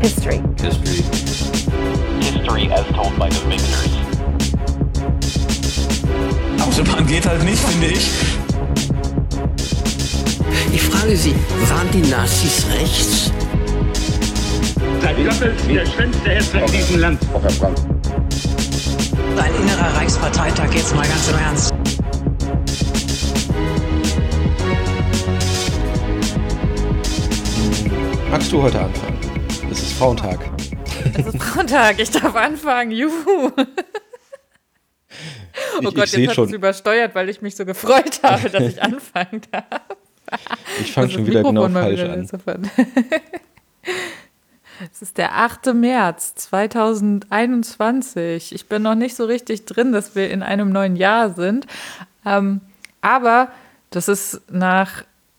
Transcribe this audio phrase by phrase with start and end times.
[0.00, 0.40] History.
[0.58, 1.02] History.
[2.22, 3.88] History as told by the victors.
[6.58, 8.10] Autobahn geht halt nicht, finde ich.
[10.72, 11.34] Ich frage Sie,
[11.68, 13.30] waren die Nazis rechts?
[15.02, 17.20] Seit Goebbels der schönste Hesse in diesem Land.
[19.36, 21.74] Ein innerer Reichsparteitag, jetzt mal ganz im Ernst.
[28.30, 29.09] Magst du heute anfangen?
[30.00, 30.40] Frauentag.
[31.14, 32.90] Es ist Frauentag, ich darf anfangen.
[32.90, 33.50] Juhu.
[33.54, 33.66] Oh
[35.82, 38.82] Ich- Gott, ich jetzt hat es übersteuert, weil ich mich so gefreut habe, dass ich
[38.82, 39.66] anfangen darf.
[40.80, 42.70] Ich fange schon wieder genau Mikrofon mal falsch an.
[44.90, 45.74] Es ist der 8.
[45.74, 48.54] März 2021.
[48.54, 51.66] Ich bin noch nicht so richtig drin, dass wir in einem neuen Jahr sind.
[52.24, 52.62] Ähm,
[53.02, 53.50] aber
[53.90, 54.40] das ist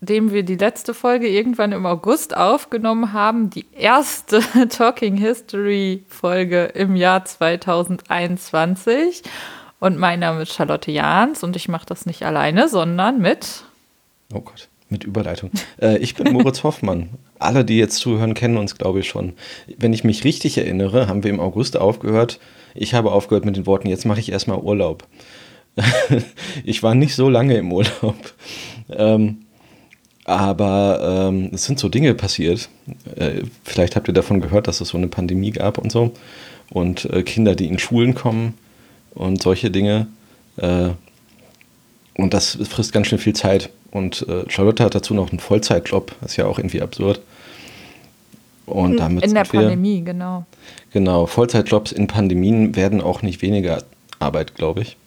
[0.01, 6.65] nachdem wir die letzte Folge irgendwann im August aufgenommen haben, die erste Talking History Folge
[6.65, 9.21] im Jahr 2021.
[9.79, 13.63] Und mein Name ist Charlotte Jahns und ich mache das nicht alleine, sondern mit
[14.33, 15.51] Oh Gott, mit Überleitung.
[15.79, 17.09] Äh, ich bin Moritz Hoffmann.
[17.37, 19.33] Alle, die jetzt zuhören, kennen uns, glaube ich, schon.
[19.77, 22.39] Wenn ich mich richtig erinnere, haben wir im August aufgehört.
[22.73, 25.05] Ich habe aufgehört mit den Worten, jetzt mache ich erstmal Urlaub.
[26.63, 28.15] ich war nicht so lange im Urlaub.
[28.89, 29.45] Ähm,
[30.31, 32.69] aber ähm, es sind so Dinge passiert.
[33.15, 36.13] Äh, vielleicht habt ihr davon gehört, dass es so eine Pandemie gab und so.
[36.69, 38.53] Und äh, Kinder, die in Schulen kommen
[39.13, 40.07] und solche Dinge.
[40.57, 40.89] Äh,
[42.15, 43.69] und das frisst ganz schön viel Zeit.
[43.91, 46.15] Und äh, Charlotte hat dazu noch einen Vollzeitjob.
[46.21, 47.21] Das ist ja auch irgendwie absurd.
[48.65, 50.45] Und damit in der Pandemie, genau.
[50.93, 53.83] Genau, Vollzeitjobs in Pandemien werden auch nicht weniger
[54.19, 54.97] Arbeit, glaube ich.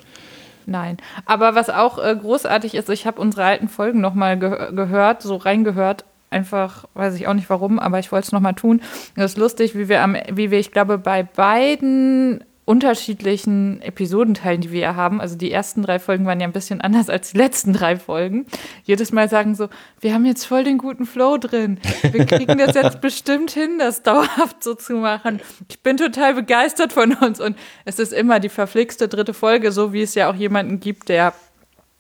[0.67, 0.97] Nein.
[1.27, 5.37] Aber was auch äh, großartig ist, ich habe unsere alten Folgen nochmal ge gehört, so
[5.37, 6.05] reingehört.
[6.31, 8.81] Einfach, weiß ich auch nicht warum, aber ich wollte es nochmal tun.
[9.15, 14.73] Es ist lustig, wie wir am, wie wir, ich glaube, bei beiden unterschiedlichen Episodenteilen, die
[14.73, 17.39] wir ja haben, also die ersten drei Folgen waren ja ein bisschen anders als die
[17.39, 18.47] letzten drei Folgen,
[18.85, 19.69] jedes Mal sagen so,
[20.01, 21.79] wir haben jetzt voll den guten Flow drin.
[22.03, 25.41] Wir kriegen das jetzt bestimmt hin, das dauerhaft so zu machen.
[25.69, 29.93] Ich bin total begeistert von uns und es ist immer die verflixte dritte Folge, so
[29.93, 31.35] wie es ja auch jemanden gibt, der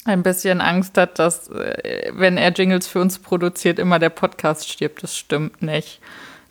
[0.06, 4.68] ein bisschen Angst hat, dass, äh, wenn er Jingles für uns produziert, immer der Podcast
[4.70, 5.02] stirbt.
[5.02, 6.00] Das stimmt nicht.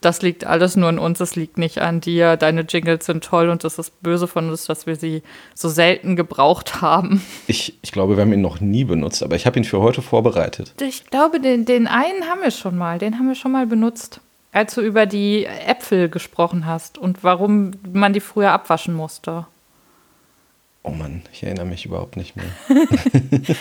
[0.03, 2.35] Das liegt alles nur an uns, es liegt nicht an dir.
[2.35, 5.23] Deine Jingles sind toll und es ist böse von uns, dass wir sie
[5.55, 7.21] so selten gebraucht haben.
[7.47, 10.01] Ich, ich glaube, wir haben ihn noch nie benutzt, aber ich habe ihn für heute
[10.01, 10.73] vorbereitet.
[10.81, 12.99] Ich glaube, den, den einen haben wir schon mal.
[12.99, 14.19] Den haben wir schon mal benutzt.
[14.51, 19.45] Als du über die Äpfel gesprochen hast und warum man die früher abwaschen musste.
[20.85, 22.45] Oh Mann, ich erinnere mich überhaupt nicht mehr.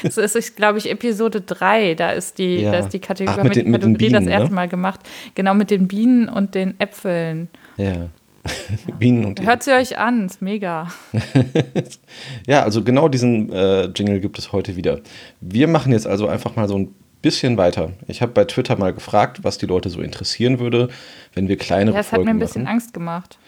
[0.03, 1.95] Das ist, ist glaube ich, Episode 3.
[1.95, 2.73] Da ist die, Ja.
[2.73, 4.55] da ist die Kategorie, Ach, mit den- mit Kategorie Bienen, das erste ne?
[4.55, 5.01] Mal gemacht.
[5.37, 7.49] Genau, mit den Bienen und den Äpfeln.
[7.77, 8.09] Ja.
[8.99, 10.89] Bienen und Hört sie euch an, ist mega.
[12.47, 15.01] Ja, also genau diesen äh, Jingle gibt es heute wieder.
[15.41, 17.93] Wir machen jetzt also einfach mal so ein bisschen weiter.
[18.09, 20.89] Ich habe bei Twitter mal gefragt, was die Leute so interessieren würde,
[21.35, 22.73] wenn wir kleinere Ja, das hat Folgen mir ein bisschen machen.
[22.75, 23.39] Angst gemacht.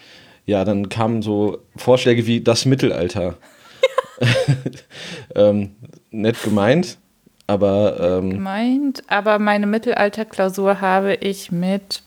[0.47, 3.37] Ja, dann kamen so Vorschläge wie das Mittelalter.
[5.35, 5.75] ähm,
[6.11, 6.99] nett gemeint,
[7.47, 12.03] aber ähm, Gemeint, aber meine Mittelalterklausur habe ich mit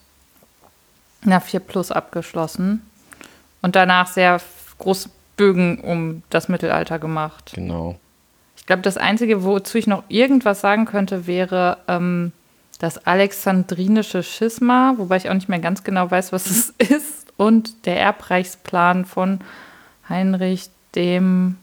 [1.25, 2.81] einer 4 Plus abgeschlossen
[3.61, 4.39] und danach sehr
[4.79, 7.51] groß Bögen um das Mittelalter gemacht.
[7.53, 7.97] genau.
[8.55, 12.33] Ich glaube, das Einzige, wozu ich noch irgendwas sagen könnte, wäre ähm,
[12.79, 17.85] das alexandrinische Schisma, wobei ich auch nicht mehr ganz genau weiß, was es ist, und
[17.85, 19.39] der Erbreichsplan von
[20.09, 21.57] Heinrich dem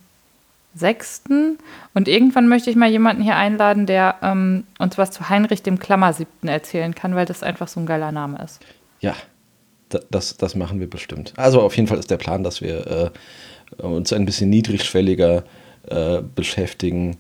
[0.75, 1.59] Sechsten.
[1.95, 5.79] Und irgendwann möchte ich mal jemanden hier einladen, der ähm, uns was zu Heinrich dem
[5.79, 8.61] Klammersiebten erzählen kann, weil das einfach so ein geiler Name ist.
[9.01, 9.15] Ja,
[9.89, 11.33] da, das, das machen wir bestimmt.
[11.37, 13.13] Also auf jeden Fall ist der Plan, dass wir
[13.79, 15.45] äh, uns ein bisschen niedrigschwelliger
[15.89, 17.17] äh, beschäftigen.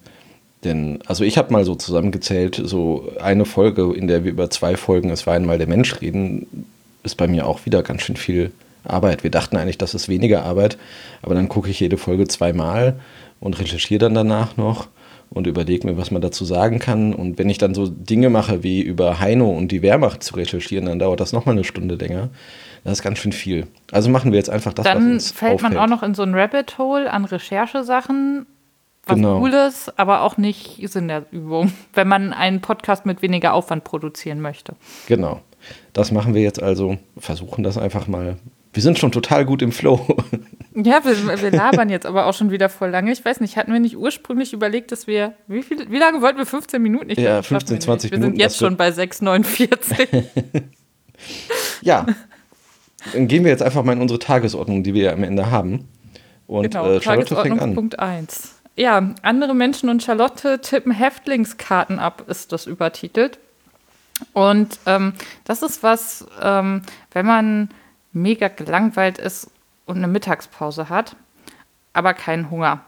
[0.65, 4.77] Denn, also ich habe mal so zusammengezählt, so eine Folge, in der wir über zwei
[4.77, 6.67] Folgen Es war einmal der Mensch reden,
[7.03, 8.51] ist bei mir auch wieder ganz schön viel
[8.83, 9.23] Arbeit.
[9.23, 10.79] Wir dachten eigentlich, das ist weniger Arbeit,
[11.23, 12.99] aber dann gucke ich jede Folge zweimal
[13.45, 14.89] und recherchiere dann danach noch
[15.29, 17.13] und überlege mir, was man dazu sagen kann.
[17.13, 20.87] Und wenn ich dann so Dinge mache, wie über Heino und die Wehrmacht zu recherchieren,
[20.87, 22.31] dann dauert das nochmal eine Stunde länger.
[22.85, 23.67] Das ist ganz schön viel.
[23.93, 26.23] Also machen wir jetzt einfach das, was Dann uns fällt man auch noch in so
[26.23, 28.47] ein Rabbit Hole an Recherchesachen,
[29.05, 29.41] was Genau.
[29.41, 34.41] Cooles, aber auch nicht Sinn der Übung, wenn man einen Podcast mit weniger Aufwand produzieren
[34.41, 34.75] möchte.
[35.07, 35.43] Genau.
[35.93, 36.97] Das machen wir jetzt also.
[37.19, 38.37] Versuchen das einfach mal.
[38.75, 40.05] Wir sind schon total gut im Flow.
[40.77, 43.13] Ja, wir, wir labern jetzt aber auch schon wieder voll lange.
[43.13, 46.37] Ich weiß nicht, hatten wir nicht ursprünglich überlegt, dass wir, wie, viel, wie lange wollten
[46.37, 46.47] wir?
[46.47, 47.11] 15 Minuten?
[47.11, 48.11] Ich Ja, glaub, das schaffen 15, wir 20 nicht.
[48.11, 50.25] Wir Minuten, sind jetzt wird- schon bei 6,49.
[51.83, 52.07] ja.
[53.13, 55.87] Dann gehen wir jetzt einfach mal in unsere Tagesordnung, die wir ja am Ende haben.
[56.49, 57.77] Und Genau, äh, Charlotte fängt an.
[57.77, 58.55] Punkt 1.
[58.75, 63.39] Ja, andere Menschen und Charlotte tippen Häftlingskarten ab, ist das übertitelt.
[64.33, 65.13] Und ähm,
[65.45, 66.83] das ist was, ähm,
[67.13, 67.69] wenn man
[68.15, 69.51] mega gelangweilt ist
[69.87, 71.17] und eine Mittagspause hat,
[71.93, 72.81] aber keinen Hunger.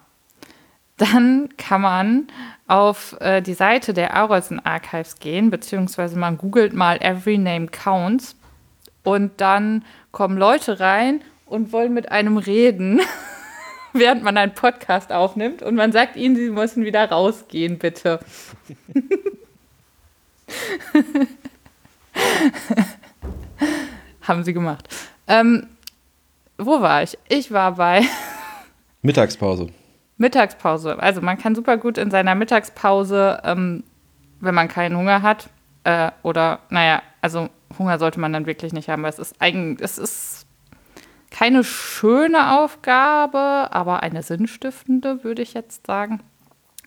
[0.97, 2.29] Dann kann man
[2.67, 8.35] auf äh, die Seite der Arolsen Archives gehen, beziehungsweise man googelt mal Every Name Counts
[9.03, 13.03] und dann kommen Leute rein und wollen mit einem reden,
[13.93, 18.21] während man einen Podcast aufnimmt und man sagt ihnen, sie müssen wieder rausgehen, bitte.
[24.23, 24.89] Haben sie gemacht.
[25.29, 25.67] Ähm,
[26.59, 27.19] wo war ich?
[27.29, 28.03] Ich war bei
[29.03, 29.69] Mittagspause.
[30.17, 30.99] Mittagspause.
[30.99, 33.85] Also man kann super gut in seiner Mittagspause, ähm,
[34.41, 35.51] wenn man keinen Hunger hat,
[35.85, 39.85] äh, oder naja, also Hunger sollte man dann wirklich nicht haben, weil es ist eigentlich,
[39.85, 40.47] es ist
[41.31, 46.23] keine schöne Aufgabe, aber eine sinnstiftende, würde ich jetzt sagen.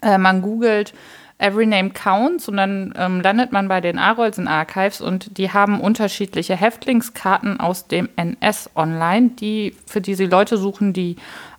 [0.01, 0.93] Äh, man googelt
[1.39, 5.79] Every Name Counts und dann ähm, landet man bei den Arolsen Archives und die haben
[5.79, 11.15] unterschiedliche Häftlingskarten aus dem NS online, die, für die sie Leute suchen, die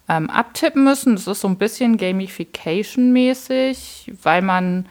[0.09, 1.17] ähm, abtippen müssen.
[1.17, 4.85] Das ist so ein bisschen Gamification-mäßig, weil man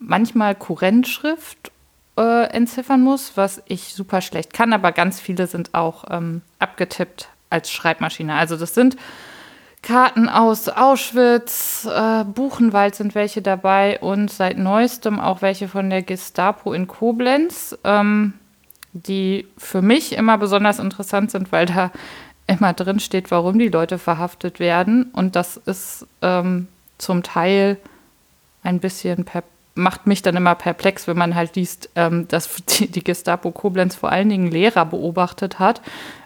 [0.00, 1.70] manchmal Kurrentschrift
[2.18, 7.28] äh, entziffern muss, was ich super schlecht kann, aber ganz viele sind auch ähm, abgetippt
[7.48, 8.34] als Schreibmaschine.
[8.34, 8.96] Also das sind
[9.86, 16.02] Karten aus Auschwitz, äh, Buchenwald sind welche dabei und seit neuestem auch welche von der
[16.02, 18.32] Gestapo in Koblenz, ähm,
[18.92, 21.92] die für mich immer besonders interessant sind, weil da
[22.48, 25.04] immer drin steht, warum die Leute verhaftet werden.
[25.12, 26.66] Und das ist ähm,
[26.98, 27.76] zum Teil
[28.64, 29.44] ein bisschen per
[29.76, 33.94] macht mich dann immer perplex, wenn man halt liest, ähm, dass die, die Gestapo Koblenz
[33.94, 35.80] vor allen Dingen Lehrer beobachtet hat,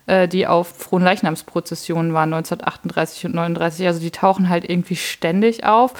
[0.06, 3.86] äh, die auf Fronleichnamsprozessionen waren 1938 und 39.
[3.86, 5.92] Also die tauchen halt irgendwie ständig auf.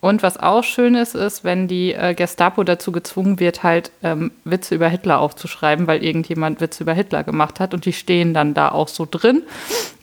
[0.00, 4.32] Und was auch schön ist, ist, wenn die äh, Gestapo dazu gezwungen wird, halt ähm,
[4.44, 8.52] Witze über Hitler aufzuschreiben, weil irgendjemand Witze über Hitler gemacht hat und die stehen dann
[8.52, 9.44] da auch so drin.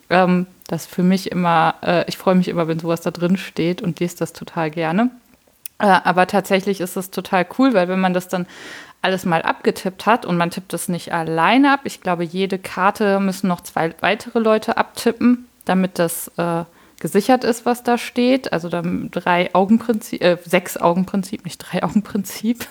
[0.10, 3.82] Ähm, das für mich immer, äh, ich freue mich immer, wenn sowas da drin steht
[3.82, 5.10] und lese das total gerne.
[5.80, 8.46] Äh, aber tatsächlich ist es total cool, weil wenn man das dann
[9.02, 13.20] alles mal abgetippt hat und man tippt es nicht alleine ab, ich glaube, jede Karte
[13.20, 16.66] müssen noch zwei weitere Leute abtippen, damit das äh,
[17.00, 18.54] gesichert ist, was da steht.
[18.54, 22.66] Also dann drei Augenprinzip, äh, sechs Augenprinzip, nicht drei Augenprinzip.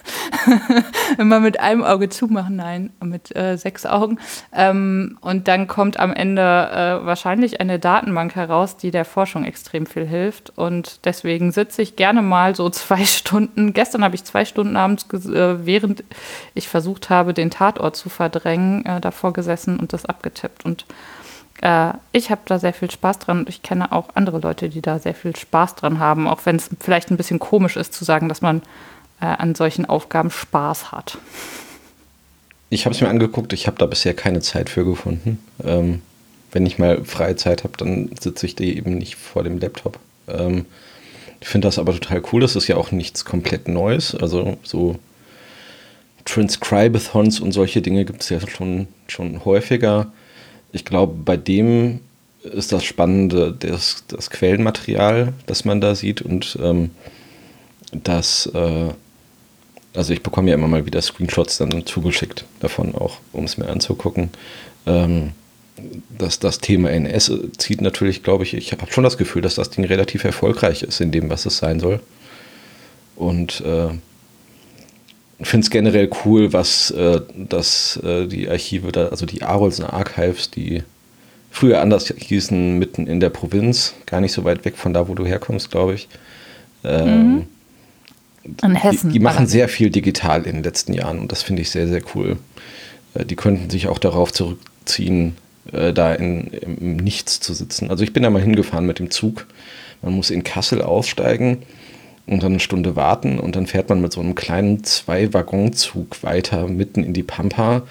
[1.19, 4.19] Immer mit einem Auge zumachen, nein, mit äh, sechs Augen.
[4.53, 9.87] Ähm, und dann kommt am Ende äh, wahrscheinlich eine Datenbank heraus, die der Forschung extrem
[9.87, 10.57] viel hilft.
[10.57, 13.73] Und deswegen sitze ich gerne mal so zwei Stunden.
[13.73, 16.05] Gestern habe ich zwei Stunden abends, äh, während
[16.55, 20.65] ich versucht habe, den Tatort zu verdrängen, äh, davor gesessen und das abgetippt.
[20.65, 20.87] Und
[21.63, 24.81] äh, ich habe da sehr viel Spaß dran und ich kenne auch andere Leute, die
[24.81, 28.05] da sehr viel Spaß dran haben, auch wenn es vielleicht ein bisschen komisch ist zu
[28.05, 28.63] sagen, dass man
[29.21, 31.19] äh, an solchen Aufgaben Spaß hat.
[32.71, 35.43] Ich habe es mir angeguckt, ich habe da bisher keine Zeit für gefunden.
[35.65, 36.03] Ähm,
[36.53, 39.99] wenn ich mal freie Zeit habe, dann sitze ich die eben nicht vor dem Laptop.
[40.29, 40.67] Ähm,
[41.41, 42.41] ich finde das aber total cool.
[42.41, 44.15] Das ist ja auch nichts komplett Neues.
[44.15, 44.99] Also so
[46.25, 50.13] Transcribathons und solche Dinge gibt es ja schon, schon häufiger.
[50.73, 52.01] Ich glaube, bei dem
[52.43, 56.91] ist das Spannende das, das Quellenmaterial, das man da sieht und ähm,
[57.93, 58.91] das, äh,
[59.95, 63.69] also ich bekomme ja immer mal wieder Screenshots dann zugeschickt davon auch, um es mir
[63.69, 64.31] anzugucken.
[64.87, 65.33] Ähm,
[66.19, 69.71] dass das Thema NS zieht natürlich, glaube ich, ich habe schon das Gefühl, dass das
[69.71, 72.01] Ding relativ erfolgreich ist in dem, was es sein soll.
[73.15, 73.91] Und äh,
[75.47, 80.51] finde es generell cool, was äh, dass äh, die Archive da, also die Arolsen Archives,
[80.51, 80.83] die
[81.51, 85.15] früher anders hießen, mitten in der Provinz, gar nicht so weit weg von da, wo
[85.15, 86.09] du herkommst, glaube ich.
[86.85, 87.47] Ähm,
[88.45, 88.57] Mhm.
[88.63, 89.11] In Hessen.
[89.11, 91.89] Die, die machen sehr viel digital in den letzten Jahren und das finde ich sehr,
[91.89, 92.39] sehr cool.
[93.15, 95.37] Äh, die könnten sich auch darauf zurückziehen,
[95.73, 97.91] äh, da in, im Nichts zu sitzen.
[97.91, 99.47] Also ich bin da mal hingefahren mit dem Zug.
[100.03, 101.59] Man muss in Kassel aussteigen
[102.29, 106.69] und dann eine Stunde warten und dann fährt man mit so einem kleinen Zwei-Waggon-Zug weiter
[106.69, 107.83] mitten in die Pampa.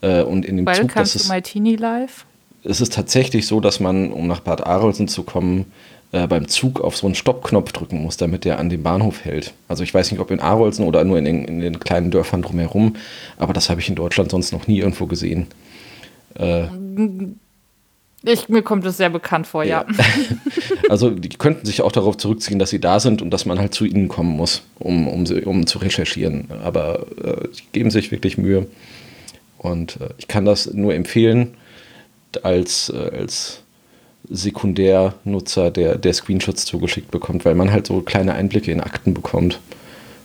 [0.00, 2.24] Äh, und in dem Zug, Welcome das to ist, my teeny life.
[2.64, 5.66] es ist tatsächlich so, dass man, um nach Bad Arolsen zu kommen,
[6.12, 9.52] äh, beim Zug auf so einen Stoppknopf drücken muss, damit der an dem Bahnhof hält.
[9.68, 12.42] Also ich weiß nicht, ob in Arolsen oder nur in den, in den kleinen Dörfern
[12.42, 12.96] drumherum,
[13.36, 15.48] aber das habe ich in Deutschland sonst noch nie irgendwo gesehen.
[18.22, 19.84] Ich, mir kommt es sehr bekannt vor, ja.
[20.88, 23.74] Also die könnten sich auch darauf zurückziehen, dass sie da sind und dass man halt
[23.74, 26.48] zu ihnen kommen muss, um, um, sie, um zu recherchieren.
[26.62, 28.66] Aber äh, die geben sich wirklich Mühe.
[29.58, 31.56] Und äh, ich kann das nur empfehlen.
[32.42, 33.62] als, äh, als
[34.30, 39.60] Sekundärnutzer, der, der Screenshots zugeschickt bekommt, weil man halt so kleine Einblicke in Akten bekommt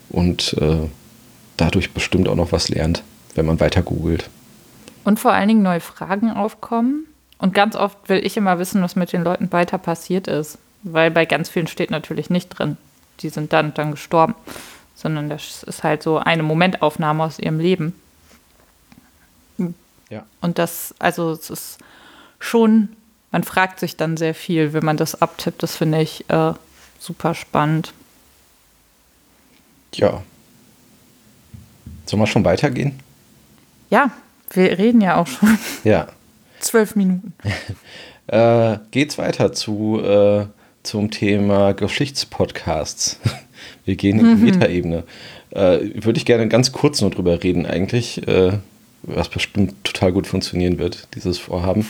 [0.09, 0.87] und äh,
[1.57, 3.03] dadurch bestimmt auch noch was lernt,
[3.35, 4.29] wenn man weiter googelt.
[5.03, 7.05] Und vor allen Dingen neue Fragen aufkommen.
[7.37, 10.57] Und ganz oft will ich immer wissen, was mit den Leuten weiter passiert ist.
[10.83, 12.77] Weil bei ganz vielen steht natürlich nicht drin,
[13.21, 14.35] die sind dann und dann gestorben.
[14.95, 17.95] Sondern das ist halt so eine Momentaufnahme aus ihrem Leben.
[20.09, 20.25] Ja.
[20.41, 21.77] Und das, also es ist
[22.39, 22.89] schon,
[23.31, 25.63] man fragt sich dann sehr viel, wenn man das abtippt.
[25.63, 26.53] Das finde ich äh,
[26.99, 27.93] super spannend.
[29.95, 30.21] Ja.
[32.05, 32.99] Sollen wir schon weitergehen?
[33.89, 34.11] Ja,
[34.51, 36.07] wir reden ja auch schon Ja.
[36.63, 37.33] Zwölf Minuten.
[38.27, 40.45] Äh, geht's weiter zu, äh,
[40.81, 43.19] zum Thema Geschichtspodcasts.
[43.85, 45.03] Wir gehen in die Metaebene.
[45.49, 48.53] Äh, Würde ich gerne ganz kurz nur drüber reden, eigentlich, äh,
[49.01, 51.85] was bestimmt total gut funktionieren wird, dieses Vorhaben.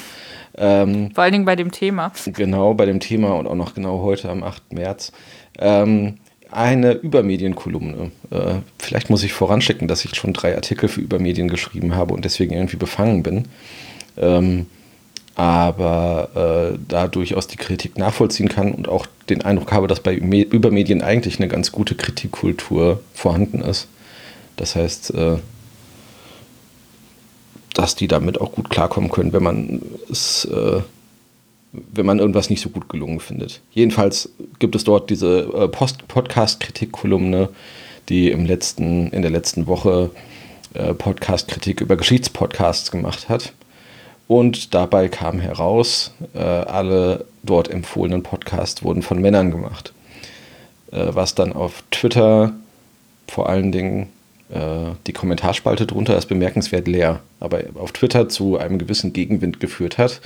[0.58, 2.12] Ähm, Vor allen Dingen bei dem Thema.
[2.25, 4.74] genau bei dem Thema und auch noch genau heute am 8.
[4.74, 5.12] März.
[5.60, 6.15] Ähm,
[6.51, 8.12] eine Übermedienkolumne.
[8.30, 12.25] Äh, vielleicht muss ich voranschicken, dass ich schon drei Artikel für Übermedien geschrieben habe und
[12.25, 13.48] deswegen irgendwie befangen bin.
[14.17, 14.67] Ähm,
[15.36, 20.17] aber äh, da durchaus die Kritik nachvollziehen kann und auch den Eindruck habe, dass bei
[20.17, 23.88] Me Übermedien eigentlich eine ganz gute Kritikkultur vorhanden ist.
[24.58, 25.38] Das heißt, äh,
[27.74, 30.82] dass die damit auch gut klarkommen können, wenn man es, äh,
[31.72, 33.62] wenn man irgendwas nicht so gut gelungen findet.
[33.72, 34.29] Jedenfalls
[34.60, 37.50] gibt es dort diese äh, Podcast-Kritik-Kolumne,
[38.10, 40.12] die im letzten, in der letzten Woche
[40.75, 43.53] äh, Podcast-Kritik über Geschichtspodcasts gemacht hat.
[44.27, 49.94] Und dabei kam heraus, äh, alle dort empfohlenen Podcasts wurden von Männern gemacht.
[50.92, 52.53] Äh, was dann auf Twitter
[53.27, 54.08] vor allen Dingen
[54.50, 59.98] äh, die Kommentarspalte drunter ist bemerkenswert leer, aber auf Twitter zu einem gewissen Gegenwind geführt
[59.98, 60.22] hat,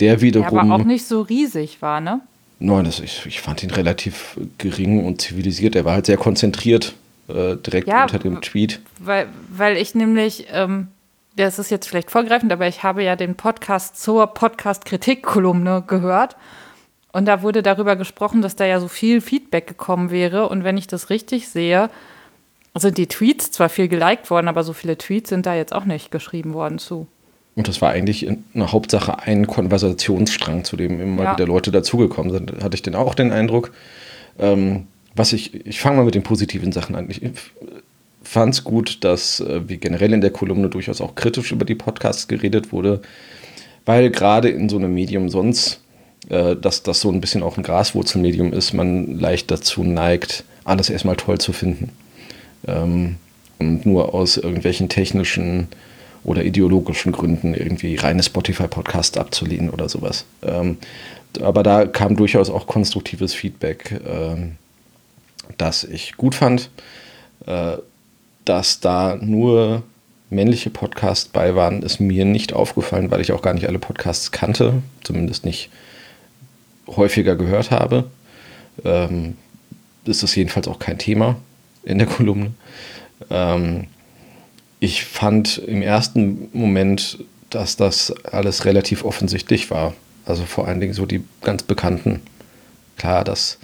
[0.00, 0.58] der Der wiederum.
[0.58, 2.20] aber auch nicht so riesig war, ne?
[2.58, 5.74] Nein, das, ich, ich fand ihn relativ gering und zivilisiert.
[5.74, 6.94] Er war halt sehr konzentriert,
[7.28, 8.80] äh, direkt Ja, unter dem Tweet.
[9.00, 10.88] Weil, weil ich nämlich, ähm,
[11.36, 16.36] das ist jetzt vielleicht vorgreifend, aber ich habe ja den Podcast zur Podcast-Kritik-Kolumne gehört.
[17.12, 20.48] Und da wurde darüber gesprochen, dass da ja so viel Feedback gekommen wäre.
[20.48, 21.90] Und wenn ich das richtig sehe,
[22.74, 25.84] sind die Tweets zwar viel geliked worden, aber so viele Tweets sind da jetzt auch
[25.84, 27.06] nicht geschrieben worden zu.
[27.54, 31.32] Und das war eigentlich in- eine Hauptsache ein Konversationsstrang, zu dem immer Ja.
[31.34, 32.62] wieder Leute dazugekommen sind.
[32.64, 33.72] Hatte ich denn auch den Eindruck.
[34.38, 37.10] Ähm, was ich, ich fange mal mit den positiven Sachen an.
[37.10, 37.20] Ich
[38.32, 41.74] fand es gut, dass äh, wie generell in der Kolumne durchaus auch kritisch über die
[41.74, 43.02] Podcasts geredet wurde,
[43.84, 45.80] weil gerade in so einem Medium sonst,
[46.30, 50.88] äh, dass das so ein bisschen auch ein Graswurzelmedium ist, man leicht dazu neigt, alles
[50.88, 51.90] erstmal toll zu finden.
[52.66, 53.16] Ähm,
[53.58, 55.68] und nur aus irgendwelchen technischen
[56.24, 60.24] oder ideologischen Gründen irgendwie reine Spotify-Podcasts abzulehnen oder sowas.
[60.42, 60.78] Ähm,
[61.40, 64.52] aber da kam durchaus auch konstruktives Feedback, ähm,
[65.58, 66.70] das ich gut fand,
[67.46, 67.76] äh,
[68.44, 69.82] dass da nur
[70.30, 74.32] männliche Podcasts bei waren, ist mir nicht aufgefallen, weil ich auch gar nicht alle Podcasts
[74.32, 75.70] kannte, zumindest nicht
[76.86, 78.04] häufiger gehört habe.
[78.84, 79.36] Ähm,
[80.04, 81.36] das ist jedenfalls auch kein Thema
[81.84, 82.52] in der Kolumne.
[83.30, 83.86] Ähm,
[84.80, 87.18] ich fand im ersten Moment,
[87.50, 89.94] dass das alles relativ offensichtlich war.
[90.24, 92.20] Also vor allen Dingen so die ganz bekannten.
[92.96, 93.58] Klar, dass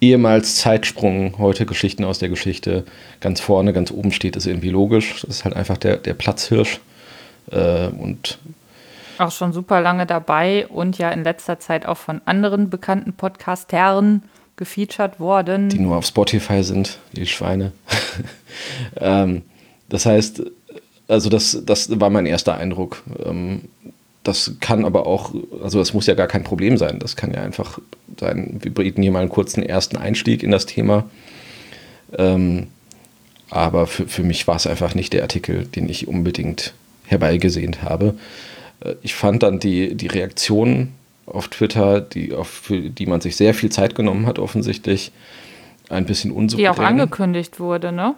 [0.00, 2.84] ehemals Zeitsprung, heute Geschichten aus der Geschichte
[3.20, 5.20] ganz vorne, ganz oben steht, ist irgendwie logisch.
[5.22, 6.80] Das ist halt einfach der, der Platzhirsch.
[7.50, 8.38] Äh, und
[9.18, 14.22] Auch schon super lange dabei und ja in letzter Zeit auch von anderen bekannten Podcastern
[14.56, 15.68] gefeatured worden.
[15.68, 17.72] die nur auf Spotify sind, die Schweine.
[18.96, 19.42] ähm,
[19.88, 20.42] das heißt,
[21.08, 23.02] also das, das war mein erster Eindruck.
[23.24, 23.68] Ähm,
[24.22, 26.98] das kann aber auch, also das muss ja gar kein Problem sein.
[26.98, 27.78] Das kann ja einfach
[28.20, 31.04] sein, wir bieten hier mal einen kurzen ersten Einstieg in das Thema.
[32.16, 32.68] Ähm,
[33.50, 36.74] aber für, für mich war es einfach nicht der Artikel, den ich unbedingt
[37.06, 38.14] herbeigesehnt habe.
[38.80, 40.94] Äh, Ich fand dann die, die Reaktionen
[41.26, 45.12] auf Twitter, die, auf, für die man sich sehr viel Zeit genommen hat, offensichtlich,
[45.88, 46.70] ein bisschen die unsouverän.
[46.72, 48.14] auch angekündigt wurde, ne?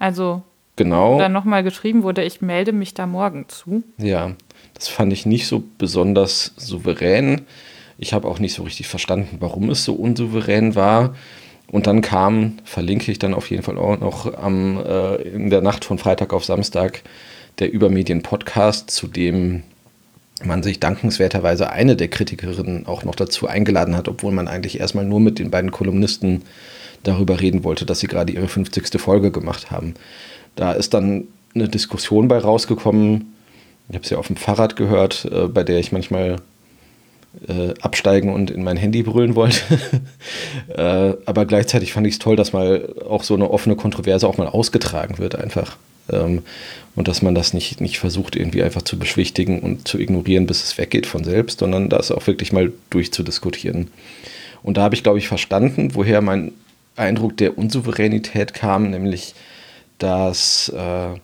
[0.00, 0.42] Also
[0.76, 1.18] Genau.
[1.20, 3.84] dann nochmal geschrieben wurde, ich melde mich da morgen zu.
[3.98, 4.32] Ja,
[4.74, 7.42] das fand ich nicht so besonders souverän.
[7.98, 11.14] Ich habe auch nicht so richtig verstanden, warum es so unsouverän war.
[11.68, 15.62] Und dann kam, verlinke ich dann auf jeden Fall auch noch am, äh, in der
[15.62, 17.02] Nacht von Freitag auf Samstag
[17.58, 19.62] der Übermedien-Podcast, zu dem
[20.42, 25.04] man sich dankenswerterweise eine der Kritikerinnen auch noch dazu eingeladen hat, obwohl man eigentlich erstmal
[25.04, 26.42] nur mit den beiden Kolumnisten
[27.02, 29.00] darüber reden wollte, dass sie gerade ihre 50.
[29.00, 29.94] Folge gemacht haben.
[30.56, 31.24] Da ist dann
[31.54, 33.34] eine Diskussion bei rausgekommen,
[33.88, 36.36] Ich habe sie auf dem Fahrrad gehört, äh, bei der ich manchmal
[37.48, 39.60] äh, absteigen und in mein Handy brüllen wollte.
[40.68, 44.38] äh, aber gleichzeitig fand ich es toll, dass mal auch so eine offene Kontroverse auch
[44.38, 45.76] mal ausgetragen wird einfach.
[46.10, 46.42] Ähm,
[46.96, 50.62] und dass man das nicht, nicht versucht, irgendwie einfach zu beschwichtigen und zu ignorieren, bis
[50.62, 53.90] es weggeht von selbst, sondern das auch wirklich mal durchzudiskutieren.
[54.62, 56.52] Und da habe ich, glaube ich, verstanden, woher mein
[56.96, 59.34] Eindruck der Unsouveränität kam, nämlich,
[59.98, 61.18] dass äh,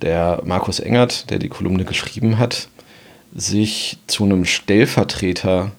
[0.00, 2.68] der Markus Engert, der die Kolumne geschrieben hat,
[3.34, 5.72] sich zu einem Stellvertreter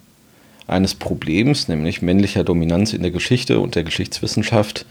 [0.68, 4.86] eines Problems, nämlich männlicher Dominanz in der Geschichte und der Geschichtswissenschaft,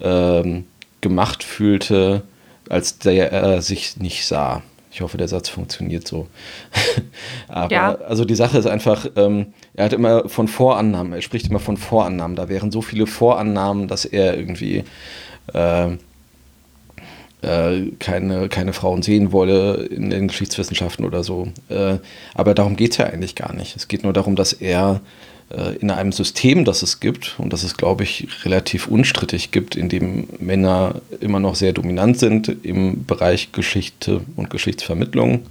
[0.00, 0.64] ähm,
[1.00, 2.22] gemacht fühlte,
[2.68, 4.62] als der er sich nicht sah.
[4.90, 6.28] Ich hoffe, der Satz funktioniert so.
[7.48, 7.94] Aber Ja.
[7.94, 11.76] also die Sache ist einfach, ähm, er hat immer von Vorannahmen, er spricht immer von
[11.76, 12.36] Vorannahmen.
[12.36, 14.84] Da wären so viele Vorannahmen, dass er irgendwie
[15.54, 15.88] äh,
[17.42, 21.48] äh, keine, keine Frauen sehen wolle in den Geschichtswissenschaften oder so.
[21.68, 21.98] Äh,
[22.34, 23.76] aber darum geht es ja eigentlich gar nicht.
[23.76, 25.00] Es geht nur darum, dass er
[25.50, 29.76] äh, in einem System, das es gibt und das es, glaube ich, relativ unstrittig gibt,
[29.76, 35.42] in dem Männer immer noch sehr dominant sind im Bereich Geschichte und Geschichtsvermittlung,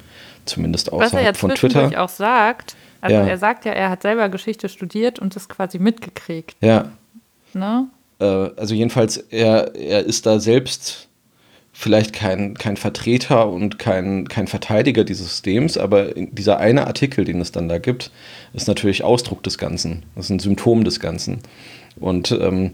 [0.46, 2.04] zumindest Was er außerhalb jetzt von Twitter.
[2.04, 3.26] auch sagt, also Ja.
[3.28, 6.56] er sagt ja, er hat selber Geschichte studiert und das quasi mitgekriegt.
[6.62, 6.86] Ja,
[7.54, 7.88] Ne?
[8.20, 8.24] äh,
[8.56, 11.10] also jedenfalls, er, er ist da selbst
[11.74, 17.42] vielleicht kein, kein Vertreter und kein, kein Verteidiger dieses Systems, aber dieser eine Artikel, den
[17.42, 18.12] es dann da gibt,
[18.54, 20.04] ist natürlich Ausdruck des Ganzen.
[20.16, 21.40] Das ist ein Symptom des Ganzen.
[22.00, 22.72] Und ähm,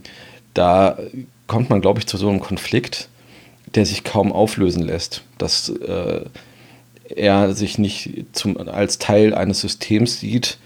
[0.53, 0.97] da
[1.45, 3.09] kommt man, glaube ich, zu so einem Konflikt,
[3.75, 5.23] der sich kaum auflösen lässt.
[5.37, 6.21] Dass äh,
[7.15, 10.57] er sich nicht zum, als Teil eines Systems sieht,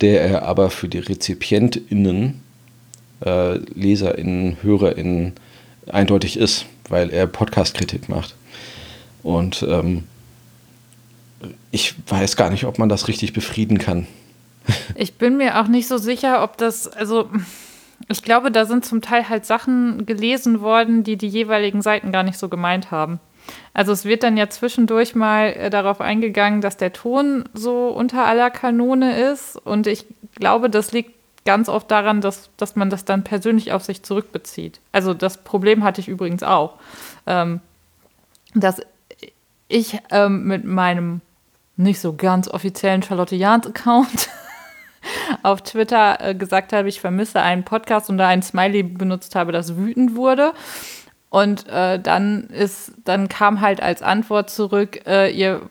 [0.00, 2.42] der er aber für die RezipientInnen
[3.24, 5.32] äh, LeserInnen, HörerInnen
[5.86, 8.34] eindeutig ist, weil er Podcast-Kritik macht.
[9.22, 10.04] Und ähm,
[11.70, 14.06] ich weiß gar nicht, ob man das richtig befrieden kann.
[14.94, 17.30] Ich bin mir auch nicht so sicher, ob das, also
[18.08, 22.22] ich glaube, da sind zum Teil halt Sachen gelesen worden, die die jeweiligen Seiten gar
[22.22, 23.20] nicht so gemeint haben.
[23.72, 28.26] Also es wird dann ja zwischendurch mal äh, darauf eingegangen, dass der Ton so unter
[28.26, 29.56] aller Kanone ist.
[29.56, 33.84] Und ich glaube, das liegt ganz oft daran, dass, dass man das dann persönlich auf
[33.84, 34.80] sich zurückbezieht.
[34.92, 36.74] Also das Problem hatte ich übrigens auch.
[37.26, 37.60] Ähm,
[38.54, 38.80] dass
[39.68, 41.20] ich ähm, mit meinem
[41.76, 44.28] nicht so ganz offiziellen Charlotte Jahns-Account
[45.42, 49.52] auf Twitter äh, gesagt habe, ich vermisse einen Podcast und da ein Smiley benutzt habe,
[49.52, 50.52] das wütend wurde.
[51.30, 55.62] Und äh, dann ist, dann kam halt als Antwort zurück, äh, ihr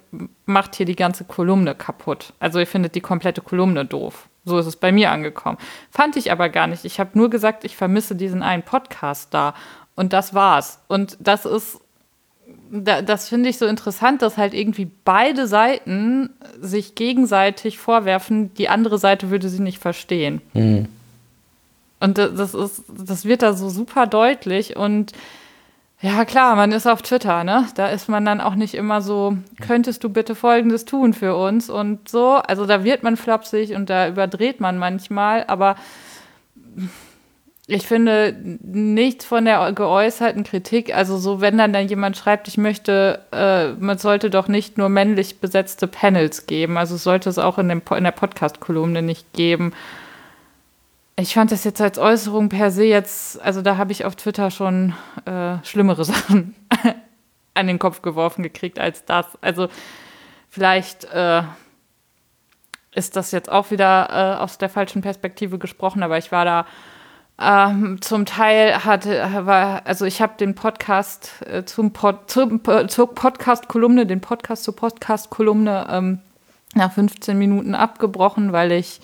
[0.45, 2.33] macht hier die ganze Kolumne kaputt.
[2.39, 4.28] Also ihr findet die komplette Kolumne doof.
[4.45, 5.57] So ist es bei mir angekommen.
[5.91, 6.85] Fand ich aber gar nicht.
[6.85, 9.53] Ich habe nur gesagt, ich vermisse diesen einen Podcast da.
[9.95, 10.79] Und das war's.
[10.87, 11.79] Und das ist
[12.71, 18.69] da, das finde ich so interessant, dass halt irgendwie beide Seiten sich gegenseitig vorwerfen, die
[18.69, 20.41] andere Seite würde sie nicht verstehen.
[21.99, 25.11] Und da- das ist, das wird da so super deutlich und
[26.01, 27.67] ja, klar, man ist auf Twitter, ne?
[27.75, 31.69] Da ist man dann auch nicht immer so, könntest du bitte Folgendes tun für uns
[31.69, 32.35] und so.
[32.35, 35.75] Also da wird man flapsig und da überdreht man manchmal, aber
[37.67, 42.57] ich finde nichts von der geäußerten Kritik, also so, wenn dann, dann jemand schreibt, ich
[42.57, 47.59] möchte, äh, man sollte doch nicht nur männlich besetzte Panels geben, also sollte es auch
[47.59, 49.73] in, dem, in der Podcast-Kolumne nicht geben.
[51.19, 54.51] Ich fand das jetzt als Äußerung per se jetzt, also da habe ich auf Twitter
[54.51, 54.93] schon
[55.25, 56.55] äh, schlimmere Sachen
[57.53, 59.25] an den Kopf geworfen gekriegt als das.
[59.41, 59.67] Also
[60.47, 61.43] vielleicht äh,
[62.95, 66.65] ist das jetzt auch wieder äh, aus der falschen Perspektive gesprochen, aber ich war da
[67.37, 72.87] ähm, zum Teil hatte, war, also ich habe den Podcast äh, zum, Pod, zum äh,
[72.87, 76.19] zur Podcast-Kolumne, den Podcast zur Podcast-Kolumne ähm,
[76.75, 79.01] nach 15 Minuten abgebrochen, weil ich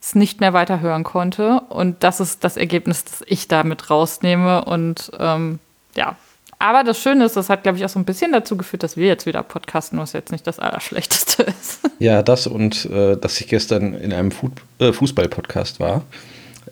[0.00, 1.60] es nicht mehr weiterhören konnte.
[1.68, 4.64] Und das ist das Ergebnis, das ich damit rausnehme.
[4.64, 5.58] Und ähm,
[5.94, 6.16] ja,
[6.58, 8.96] aber das Schöne ist, das hat, glaube ich, auch so ein bisschen dazu geführt, dass
[8.96, 11.80] wir jetzt wieder podcasten, was jetzt nicht das Allerschlechteste ist.
[11.98, 14.30] Ja, das und äh, dass ich gestern in einem
[14.78, 16.02] äh, Fußball-Podcast war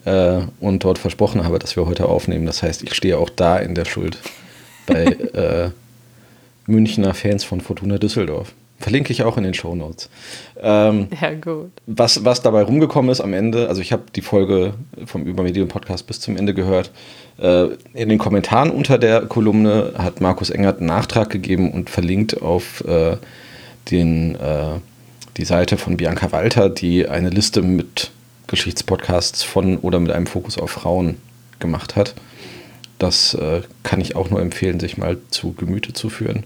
[0.05, 2.45] äh, und dort versprochen habe, dass wir heute aufnehmen.
[2.45, 4.19] Das heißt, ich stehe auch da in der Schuld
[4.85, 5.69] bei äh,
[6.67, 8.53] Münchner Fans von Fortuna Düsseldorf.
[8.79, 10.09] Verlinke ich auch in den Shownotes.
[10.61, 11.71] Ähm, Ja, gut.
[11.85, 14.73] was, was dabei rumgekommen ist am Ende, also ich habe die Folge
[15.05, 16.91] vom Übermedien Podcast bis zum Ende gehört.
[17.39, 22.41] Äh, in den Kommentaren unter der Kolumne hat Markus Engert einen Nachtrag gegeben und verlinkt
[22.41, 23.17] auf äh,
[23.91, 24.79] den, äh,
[25.37, 28.11] die Seite von Bianca Walter, die eine Liste mit
[28.47, 31.17] Geschichtspodcasts von oder mit einem Fokus auf Frauen
[31.59, 32.15] gemacht hat.
[32.97, 36.43] Das äh, kann ich auch nur empfehlen, sich mal zu Gemüte zu führen.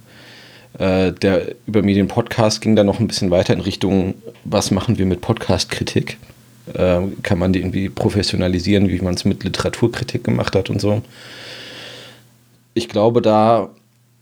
[0.79, 5.21] Äh, der Übermedien-Podcast ging dann noch ein bisschen weiter in Richtung, was machen wir mit
[5.21, 6.17] Podcast-Kritik?
[6.73, 11.01] Äh, kann man die irgendwie professionalisieren, wie man es mit Literaturkritik gemacht hat und so.
[12.73, 13.69] Ich glaube, da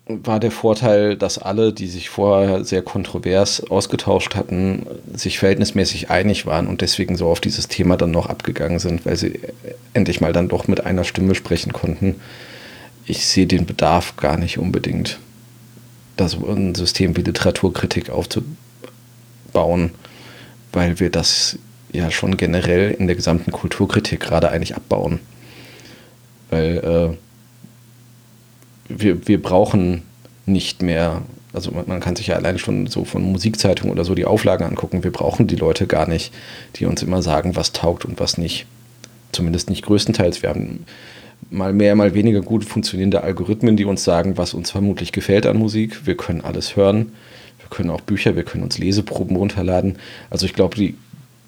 [0.08, 6.46] war der Vorteil, dass alle, die sich vorher sehr kontrovers ausgetauscht hatten, sich verhältnismäßig einig
[6.46, 9.40] waren und deswegen so auf dieses Thema dann noch abgegangen sind, weil sie
[9.94, 12.16] endlich mal dann doch mit einer Stimme sprechen konnten.
[13.06, 15.20] Ich sehe den Bedarf gar nicht unbedingt,
[16.22, 19.92] das ein System wie Literaturkritik aufzubauen,
[20.72, 21.58] weil wir das
[21.92, 25.20] ja schon generell in der gesamten Kulturkritik gerade eigentlich abbauen.
[26.50, 27.18] Weil
[28.90, 30.04] äh, wir, wir brauchen
[30.46, 31.22] nicht mehr,
[31.54, 34.66] also man, man kann sich ja allein schon so von Musikzeitungen oder so die Auflagen
[34.66, 36.34] angucken, wir brauchen die Leute gar nicht,
[36.78, 38.66] die uns immer sagen, was taugt und was nicht.
[39.32, 40.42] Zumindest nicht größtenteils.
[40.42, 40.86] Wir haben
[41.52, 45.58] mal mehr, mal weniger gut funktionierende Algorithmen, die uns sagen, was uns vermutlich gefällt an
[45.58, 46.06] Musik.
[46.08, 47.12] Wir können alles hören.
[47.60, 49.98] Wir können auch Bücher, wir können uns Leseproben runterladen.
[50.30, 50.96] Also ich glaube, die,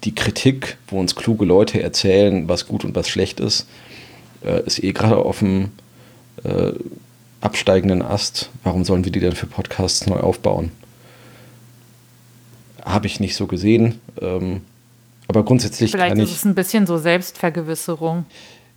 [0.04, 3.66] die Kritik, wo uns kluge Leute erzählen, was gut und was schlecht ist,
[4.44, 5.70] äh, ist eh gerade auf dem
[6.44, 6.72] äh,
[7.40, 8.50] absteigenden Ast.
[8.62, 10.70] Warum sollen wir die denn für Podcasts neu aufbauen?
[12.84, 14.00] Habe ich nicht so gesehen.
[14.20, 14.60] Ähm,
[15.28, 18.26] aber grundsätzlich Vielleicht ist es ein bisschen so Selbstvergewisserung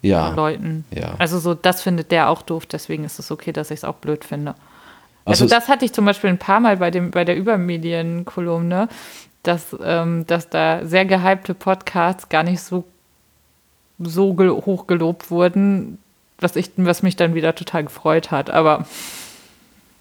[0.02, 0.86] ja, Leuten.
[0.92, 1.16] ja.
[1.18, 3.96] Also so, das findet der auch doof, deswegen ist es okay, dass ich es auch
[3.96, 4.56] blöd finde.
[5.26, 8.88] Also Also, das hatte ich zum Beispiel ein paar Mal bei, dem, bei der Übermedienkolumne,
[9.44, 12.86] dass, ähm, dass da sehr gehypte Podcasts gar nicht so,
[14.00, 15.98] so hoch gelobt wurden,
[16.40, 18.50] was, ich, was mich dann wieder total gefreut hat.
[18.50, 18.86] Aber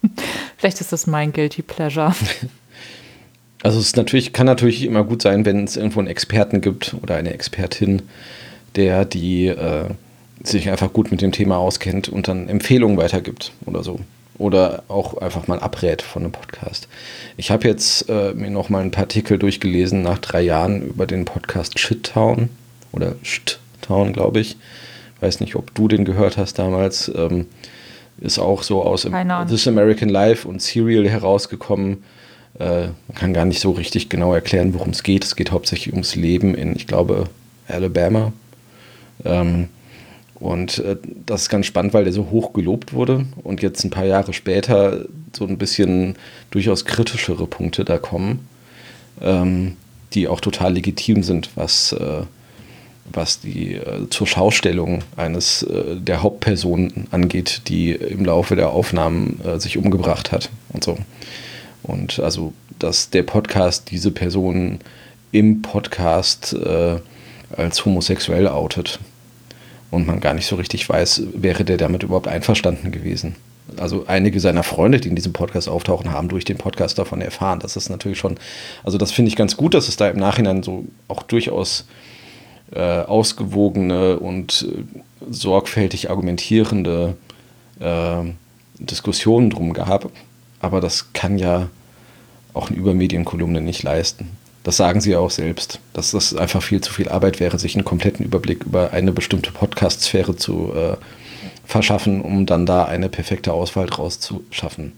[0.57, 2.13] vielleicht ist das mein Guilty Pleasure.
[3.63, 6.95] Also es ist natürlich, kann natürlich immer gut sein, wenn es irgendwo einen Experten gibt
[7.01, 8.03] oder eine Expertin,
[8.75, 9.85] der die äh,
[10.43, 13.99] sich einfach gut mit dem Thema auskennt und dann Empfehlungen weitergibt oder so.
[14.37, 16.87] Oder auch einfach mal abrät von einem Podcast.
[17.37, 21.07] Ich habe jetzt äh, mir noch mal ein paar Artikel durchgelesen nach drei Jahren über
[21.07, 22.49] den Podcast Shittown
[22.91, 24.57] oder Shittown, glaube ich.
[25.21, 27.11] Weiß nicht, ob du den gehört hast damals.
[27.15, 27.47] Ähm,
[28.19, 29.05] ist auch so aus.
[29.47, 32.03] This American Life und Serial herausgekommen.
[32.59, 35.23] Äh, man kann gar nicht so richtig genau erklären, worum es geht.
[35.23, 37.25] Es geht hauptsächlich ums Leben in, ich glaube,
[37.67, 38.33] Alabama.
[39.25, 39.69] Ähm,
[40.39, 43.89] und äh, das ist ganz spannend, weil der so hoch gelobt wurde und jetzt ein
[43.89, 46.15] paar Jahre später so ein bisschen
[46.51, 48.47] durchaus kritischere Punkte da kommen,
[49.21, 49.77] ähm,
[50.13, 52.21] die auch total legitim sind, was, äh,
[53.11, 59.39] was die äh, zur Schaustellung eines äh, der Hauptpersonen angeht, die im Laufe der Aufnahmen
[59.43, 60.97] äh, sich umgebracht hat und so.
[61.81, 64.79] Und also, dass der Podcast diese Person
[65.31, 66.97] im Podcast äh,
[67.55, 68.99] als homosexuell outet
[69.91, 73.35] und man gar nicht so richtig weiß, wäre der damit überhaupt einverstanden gewesen.
[73.77, 77.59] Also einige seiner Freunde, die in diesem Podcast auftauchen, haben durch den Podcast davon erfahren.
[77.59, 78.37] Das ist natürlich schon,
[78.83, 81.85] also das finde ich ganz gut, dass es da im Nachhinein so auch durchaus
[82.71, 87.17] äh, ausgewogene und äh, sorgfältig argumentierende
[87.79, 88.23] äh,
[88.79, 90.11] Diskussionen drum gab.
[90.59, 91.69] Aber das kann ja
[92.53, 94.29] auch eine Übermedienkolumne nicht leisten.
[94.67, 97.75] Das sagen sie ja auch selbst, dass das einfach viel zu viel Arbeit wäre, sich
[97.75, 100.97] einen kompletten Überblick über eine bestimmte Podcast-Sphäre zu äh,
[101.63, 104.91] verschaffen, um dann da eine perfekte Auswahl draus zu schaffen.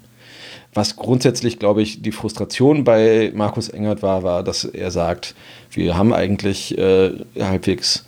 [0.73, 5.35] Was grundsätzlich, glaube ich, die Frustration bei Markus Engert war, war, dass er sagt,
[5.69, 8.07] wir haben eigentlich äh, halbwegs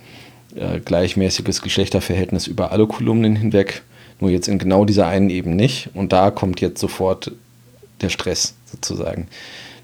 [0.56, 3.82] äh, gleichmäßiges Geschlechterverhältnis über alle Kolumnen hinweg,
[4.18, 5.90] nur jetzt in genau dieser einen eben nicht.
[5.94, 7.30] Und da kommt jetzt sofort
[8.00, 9.28] der Stress sozusagen.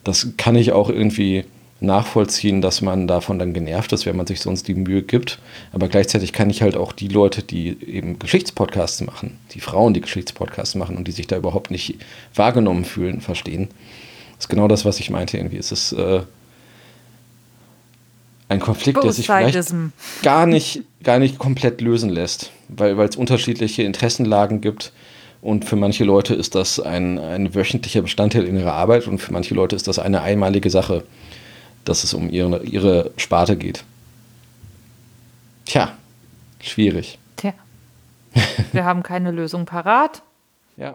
[0.02, 1.44] Das kann ich auch irgendwie
[1.80, 5.38] nachvollziehen, dass man davon dann genervt ist, wenn man sich sonst die Mühe gibt.
[5.72, 10.00] Aber gleichzeitig kann ich halt auch die Leute, die eben Geschichtspodcasts machen, die Frauen, die
[10.00, 11.96] Geschichtspodcasts machen und die sich da überhaupt nicht
[12.34, 13.68] wahrgenommen fühlen, verstehen.
[14.36, 15.36] Das ist genau das, was ich meinte.
[15.36, 16.22] Irgendwie ist es äh,
[18.48, 19.72] ein Konflikt, der sich vielleicht
[20.22, 24.92] gar nicht, gar nicht komplett lösen lässt, weil weil es unterschiedliche Interessenlagen gibt.
[25.40, 29.32] Und für manche Leute ist das ein, ein wöchentlicher Bestandteil in ihrer Arbeit und für
[29.32, 31.04] manche Leute ist das eine einmalige Sache,
[31.88, 33.84] dass es um ihre, ihre Sparte geht.
[35.64, 35.92] Tja,
[36.60, 37.18] schwierig.
[37.36, 37.52] Tja.
[38.72, 40.22] Wir haben keine Lösung parat,
[40.76, 40.94] Ja.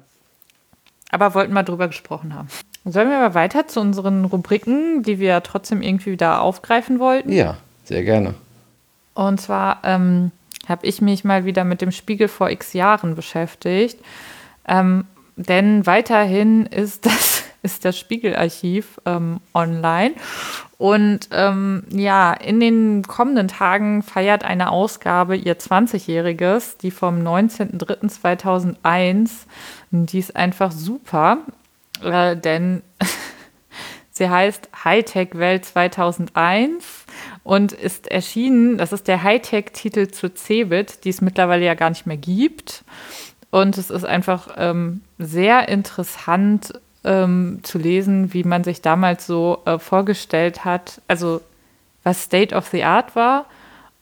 [1.12, 2.47] aber wollten mal drüber gesprochen haben.
[2.86, 7.32] Sollen wir aber weiter zu unseren Rubriken, die wir ja trotzdem irgendwie wieder aufgreifen wollten?
[7.32, 8.34] Ja, sehr gerne.
[9.13, 10.32] Und zwar ähm,
[10.67, 13.97] habe ich mich mal wieder mit dem Spiegel vor x Jahren beschäftigt.
[14.67, 15.06] Ähm,
[15.38, 17.33] denn weiterhin ist das,
[17.63, 20.15] ist das Spiegelarchiv ähm, online.
[20.78, 29.30] Und ähm, ja, in den kommenden Tagen feiert eine Ausgabe ihr 20-Jähriges, die vom 19.03.2001.
[29.91, 31.38] Die ist einfach super.
[32.04, 32.84] äh, denn
[34.12, 37.06] sie heißt Hightech Welt 2001
[37.43, 42.06] und ist erschienen, das ist der Hightech-Titel zu Cebit, die es mittlerweile ja gar nicht
[42.06, 42.84] mehr gibt.
[43.52, 49.61] Und es ist einfach ähm, sehr interessant ähm, zu lesen, wie man sich damals so
[49.65, 51.41] äh, vorgestellt hat, also
[52.03, 53.45] was State of the Art war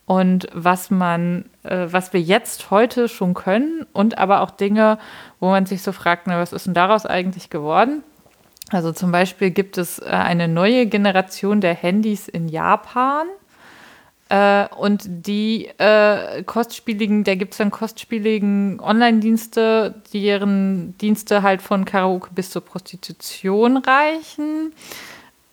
[0.05, 4.97] und was man, äh, was wir jetzt heute schon können und aber auch Dinge,
[5.39, 8.03] wo man sich so fragt, na, was ist denn daraus eigentlich geworden?
[8.71, 13.27] Also zum Beispiel gibt es äh, eine neue Generation der Handys in Japan.
[14.31, 21.83] Äh, und die äh, kostspieligen, da gibt es dann kostspieligen Online-Dienste, deren Dienste halt von
[21.83, 24.71] Karaoke bis zur Prostitution reichen.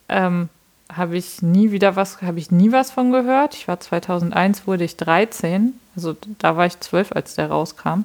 [0.08, 0.48] Ähm,
[0.94, 3.56] habe ich nie wieder was, habe ich nie was von gehört.
[3.56, 8.04] Ich war 2001, wurde ich 13, also da war ich 12, als der rauskam.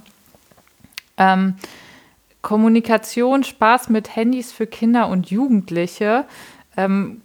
[1.17, 1.53] Ähm,
[2.41, 6.25] Kommunikation, Spaß mit Handys für Kinder und Jugendliche.
[6.75, 7.21] Ähm,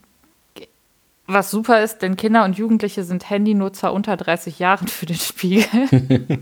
[1.28, 5.68] was super ist, denn Kinder und Jugendliche sind Handynutzer unter 30 Jahren für den Spiegel.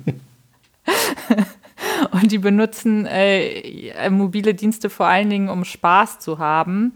[2.12, 6.92] und die benutzen äh, mobile Dienste vor allen Dingen, um Spaß zu haben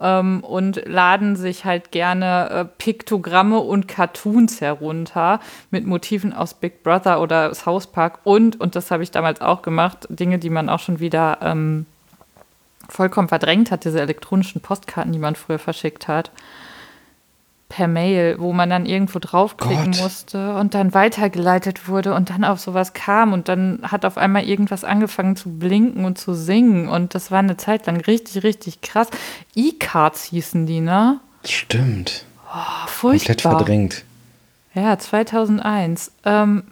[0.00, 6.82] ähm, und laden sich halt gerne äh, Piktogramme und Cartoons herunter mit Motiven aus Big
[6.82, 10.68] Brother oder South Park und, und das habe ich damals auch gemacht, Dinge, die man
[10.68, 11.86] auch schon wieder ähm,
[12.86, 16.30] vollkommen verdrängt hat, diese elektronischen Postkarten, die man früher verschickt hat
[17.70, 20.02] per Mail, wo man dann irgendwo draufklicken Gott.
[20.02, 24.42] musste und dann weitergeleitet wurde und dann auf sowas kam und dann hat auf einmal
[24.44, 28.82] irgendwas angefangen zu blinken und zu singen und das war eine Zeit lang richtig, richtig
[28.82, 29.08] krass.
[29.54, 31.20] E-Cards hießen die, ne?
[31.44, 32.26] Stimmt.
[32.52, 33.34] Oh, furchtbar.
[33.34, 34.04] Komplett verdrängt.
[34.74, 36.12] Ja, 2001.
[36.24, 36.64] Ähm,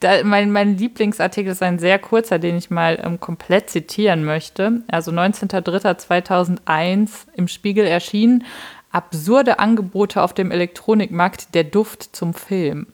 [0.00, 4.82] da, mein, mein Lieblingsartikel ist ein sehr kurzer, den ich mal ähm, komplett zitieren möchte.
[4.88, 8.44] Also 19.03.2001 im Spiegel erschienen.
[8.90, 12.86] Absurde Angebote auf dem Elektronikmarkt, der Duft zum Film.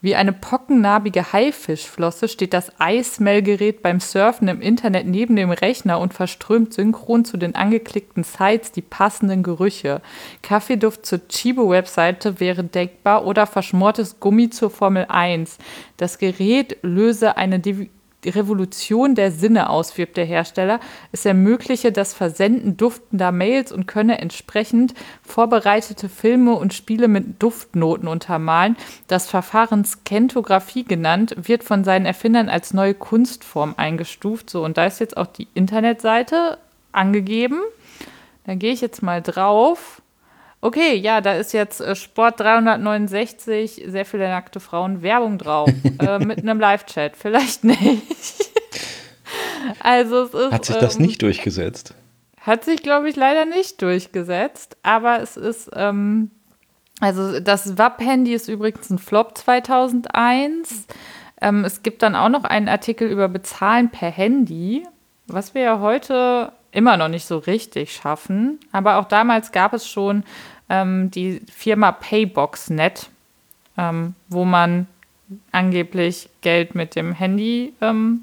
[0.00, 6.14] Wie eine pockennarbige Haifischflosse steht das Eismellgerät beim Surfen im Internet neben dem Rechner und
[6.14, 10.00] verströmt synchron zu den angeklickten Sites die passenden Gerüche.
[10.42, 15.58] Kaffeeduft zur Chibo-Webseite wäre denkbar oder verschmortes Gummi zur Formel 1.
[15.96, 17.88] Das Gerät löse eine Div
[18.24, 20.80] die Revolution der Sinne aus, wirbt der Hersteller.
[21.12, 28.08] Es ermögliche das Versenden duftender Mails und könne entsprechend vorbereitete Filme und Spiele mit Duftnoten
[28.08, 28.76] untermalen.
[29.06, 34.50] Das Verfahren Skentographie genannt, wird von seinen Erfindern als neue Kunstform eingestuft.
[34.50, 36.58] So, und da ist jetzt auch die Internetseite
[36.90, 37.60] angegeben.
[38.46, 40.02] Da gehe ich jetzt mal drauf.
[40.60, 46.18] Okay, ja, da ist jetzt äh, Sport 369, sehr viele nackte Frauen, Werbung drauf, äh,
[46.18, 47.16] mit einem Live-Chat.
[47.16, 48.02] Vielleicht nicht.
[49.80, 51.94] also es ist, Hat sich das ähm, nicht durchgesetzt?
[52.40, 56.30] Hat sich, glaube ich, leider nicht durchgesetzt, aber es ist, ähm,
[57.00, 60.86] also das WAP-Handy ist übrigens ein Flop 2001.
[61.40, 64.84] Ähm, es gibt dann auch noch einen Artikel über Bezahlen per Handy,
[65.28, 68.58] was wir ja heute immer noch nicht so richtig schaffen.
[68.72, 70.24] Aber auch damals gab es schon
[70.68, 73.08] ähm, die Firma Paybox.net,
[73.76, 74.86] ähm, wo man
[75.52, 78.22] angeblich Geld mit dem Handy ähm,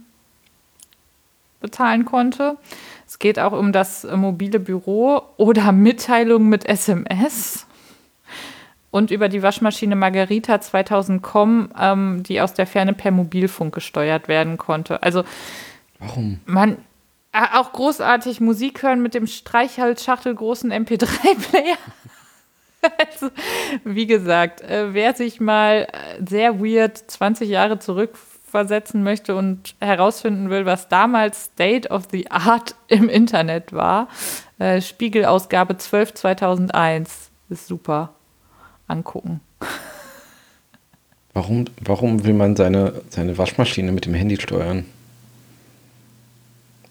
[1.60, 2.58] bezahlen konnte.
[3.08, 7.65] Es geht auch um das äh, mobile Büro oder Mitteilungen mit SMS.
[8.91, 14.58] Und über die Waschmaschine Margarita 2000com, ähm, die aus der Ferne per Mobilfunk gesteuert werden
[14.58, 15.03] konnte.
[15.03, 15.23] Also
[15.99, 16.39] Warum?
[16.45, 16.77] man
[17.36, 21.78] auch großartig Musik hören mit dem Streichholzschachtel großen MP3-Player.
[23.00, 23.30] also,
[23.84, 30.50] wie gesagt, äh, wer sich mal äh, sehr weird 20 Jahre zurückversetzen möchte und herausfinden
[30.50, 34.08] will, was damals State of the Art im Internet war,
[34.60, 38.13] äh, Spiegelausgabe 12 2001 ist super.
[38.88, 39.41] Angucken.
[41.34, 44.86] Warum, warum will man seine, seine Waschmaschine mit dem Handy steuern?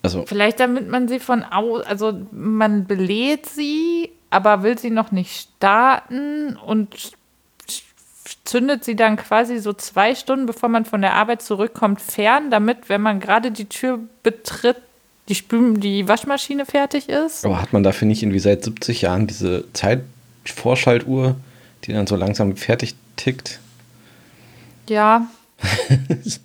[0.05, 5.13] Also, Vielleicht damit man sie von au, also man belädt sie, aber will sie noch
[5.13, 7.13] nicht starten und
[8.45, 12.91] zündet sie dann quasi so zwei Stunden, bevor man von der Arbeit zurückkommt, fern, damit,
[12.91, 14.77] wenn man gerade die Tür betritt,
[15.31, 17.47] die, Spül die Waschmaschine fertig ist.
[17.47, 21.37] aber hat man dafür nicht irgendwie seit 70 Jahren diese Zeitvorschaltuhr,
[21.85, 23.59] die dann so langsam fertig tickt?
[24.87, 25.29] Ja,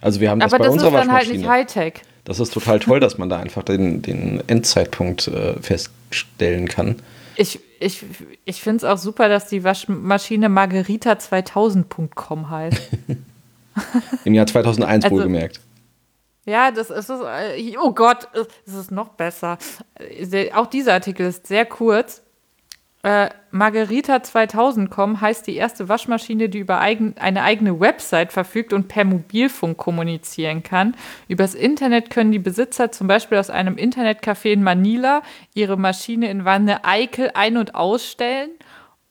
[0.00, 1.82] Also wir haben das aber bei das ist unserer dann halt nicht Waschmaschine.
[1.82, 1.94] Hightech.
[2.26, 6.96] Das ist total toll, dass man da einfach den, den Endzeitpunkt äh, feststellen kann.
[7.36, 8.04] Ich, ich,
[8.44, 12.82] ich finde es auch super, dass die Waschmaschine Margarita2000.com heißt.
[14.24, 15.60] Im Jahr 2001 Also- wohlgemerkt.
[16.48, 17.20] Ja, das ist es.
[17.20, 18.28] äh, Oh Gott,
[18.66, 19.58] es ist noch besser.
[20.54, 22.22] Auch dieser Artikel ist sehr kurz.
[23.06, 28.88] Äh, Margarita 2000.com heißt die erste Waschmaschine, die über eigen, eine eigene Website verfügt und
[28.88, 30.96] per Mobilfunk kommunizieren kann.
[31.28, 35.22] Übers Internet können die Besitzer zum Beispiel aus einem Internetcafé in Manila
[35.54, 38.50] ihre Maschine in Wanne Eickel ein- und ausstellen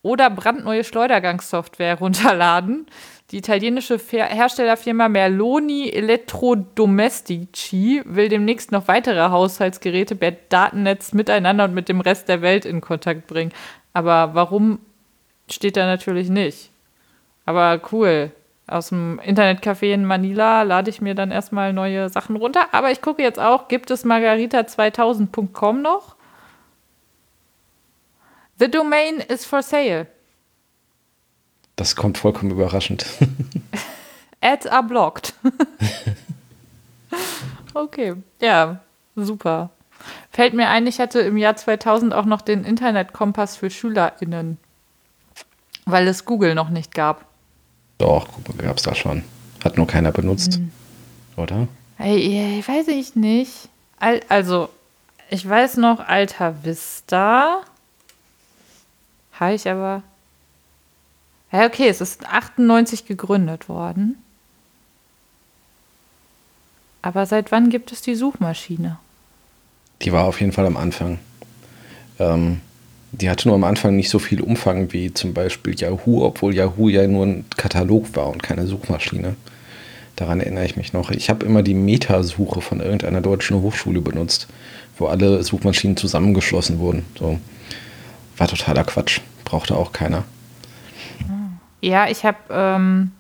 [0.02, 2.88] oder brandneue Schleudergangssoftware runterladen.
[3.32, 11.88] Die italienische Herstellerfirma Merloni Elettrodomestici will demnächst noch weitere Haushaltsgeräte per Datennetz miteinander und mit
[11.88, 13.54] dem Rest der Welt in Kontakt bringen.
[13.96, 14.80] Aber warum
[15.50, 16.70] steht da natürlich nicht.
[17.46, 18.32] Aber cool.
[18.68, 22.74] Aus dem Internetcafé in Manila lade ich mir dann erstmal neue Sachen runter.
[22.74, 26.16] Aber ich gucke jetzt auch, gibt es margarita2000.com noch?
[28.60, 30.08] The domain is for sale.
[31.78, 33.06] Das kommt vollkommen überraschend.
[34.42, 35.34] Ads are blocked.
[37.74, 38.82] okay, ja,
[39.16, 39.70] super.
[40.32, 44.58] Fällt mir ein, ich hatte im Jahr 2000 auch noch den Internetkompass für SchülerInnen,
[45.86, 47.26] weil es Google noch nicht gab.
[47.98, 49.24] Doch, gab es da schon.
[49.64, 50.60] Hat nur keiner benutzt.
[51.38, 51.68] Oder?
[51.98, 53.70] Ey, ich weiß ich nicht.
[54.00, 54.70] Al also,
[55.30, 57.62] ich weiß noch Alta Vista.
[59.40, 60.04] Habe ich aber.
[61.52, 64.22] Ja, okay, es ist 98 gegründet worden.
[67.02, 68.98] Aber seit wann gibt es die Suchmaschine?
[70.06, 71.20] Die war auf jeden Fall am Anfang.
[72.20, 72.62] Ähm,
[73.12, 76.90] die hatte nur am Anfang nicht so viel Umfang wie zum Beispiel Yahoo, obwohl Yahoo
[76.90, 79.36] ja nur ein Katalog war und keine Suchmaschine.
[80.16, 81.12] Daran erinnere ich mich noch.
[81.12, 84.48] Ich habe immer die Metasuche von irgendeiner deutschen Hochschule benutzt,
[84.98, 87.06] wo alle Suchmaschinen zusammengeschlossen wurden.
[87.18, 87.40] So.
[88.38, 89.20] War totaler Quatsch.
[89.44, 90.24] Brauchte auch keiner.
[91.82, 93.12] Ja, ich habe, ähm,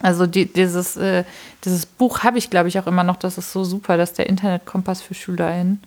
[0.00, 1.24] also die, dieses, äh,
[1.64, 3.16] dieses Buch habe ich, glaube ich, auch immer noch.
[3.16, 5.80] Das ist so super, das ist der Internetkompass für SchülerInnen.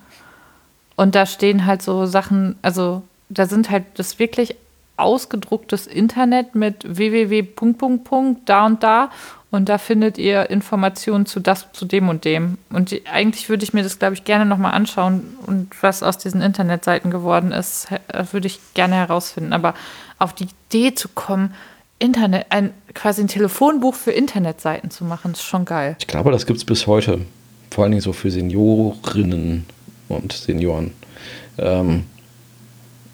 [0.95, 4.55] Und da stehen halt so Sachen, also da sind halt das wirklich
[4.97, 7.45] ausgedrucktes Internet mit www.
[8.45, 9.11] Da und da.
[9.51, 12.57] Und da findet ihr Informationen zu das, zu dem und dem.
[12.69, 15.35] Und die, eigentlich würde ich mir das, glaube ich, gerne nochmal anschauen.
[15.45, 19.53] Und was aus diesen Internetseiten geworden ist, he- würde ich gerne herausfinden.
[19.53, 19.73] Aber
[20.19, 21.53] auf die Idee zu kommen,
[21.99, 25.95] Internet, ein quasi ein Telefonbuch für Internetseiten zu machen, ist schon geil.
[25.99, 27.21] Ich glaube, das gibt es bis heute.
[27.71, 29.65] Vor allen Dingen so für Seniorinnen
[30.09, 30.91] und Senioren.
[31.57, 32.03] Ähm,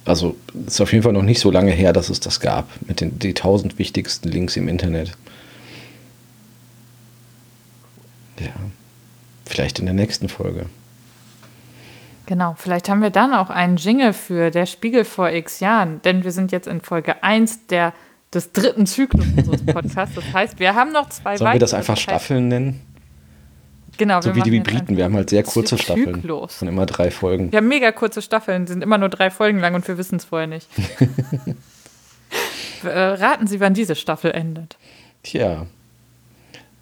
[0.06, 2.68] also es ist auf jeden Fall noch nicht so lange her, dass es das gab,
[2.88, 5.12] mit den die 1000 wichtigsten Links im Internet.
[8.40, 8.54] Ja,
[9.46, 10.66] vielleicht in der nächsten Folge.
[12.26, 16.24] Genau, vielleicht haben wir dann auch einen Jingle für der Spiegel vor x Jahren, denn
[16.24, 17.94] wir sind jetzt in Folge 1 der,
[18.34, 20.16] des dritten Zyklus unseres Podcasts.
[20.16, 21.92] Das heißt, wir haben noch zwei Sollen wir das weitere.
[21.92, 22.82] einfach Staffeln nennen?
[24.02, 24.98] Genau, So wir wie die Briten.
[24.98, 26.16] Wir haben halt sehr kurze Staffeln.
[26.16, 26.56] Zyklus.
[26.56, 27.52] Von immer drei Folgen.
[27.52, 30.26] Wir haben mega kurze Staffeln, sind immer nur drei Folgen lang und wir wissen es
[30.26, 30.68] vorher nicht.
[32.84, 34.78] äh, raten Sie, wann diese Staffel endet.
[35.22, 35.68] Tja.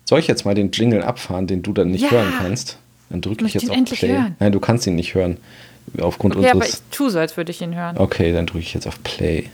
[0.06, 2.12] Soll ich jetzt mal den Jingle abfahren, den du dann nicht Ja.
[2.12, 2.78] hören kannst?
[3.10, 4.14] Dann drücke ich jetzt auf endlich Play.
[4.14, 4.36] hören.
[4.40, 5.36] Nein, du kannst ihn nicht hören.
[6.00, 6.84] Aufgrund Okay, aber ich unseres.
[6.92, 7.98] tue so, als würde ich ihn hören.
[7.98, 9.50] Okay, dann drücke ich jetzt auf Play.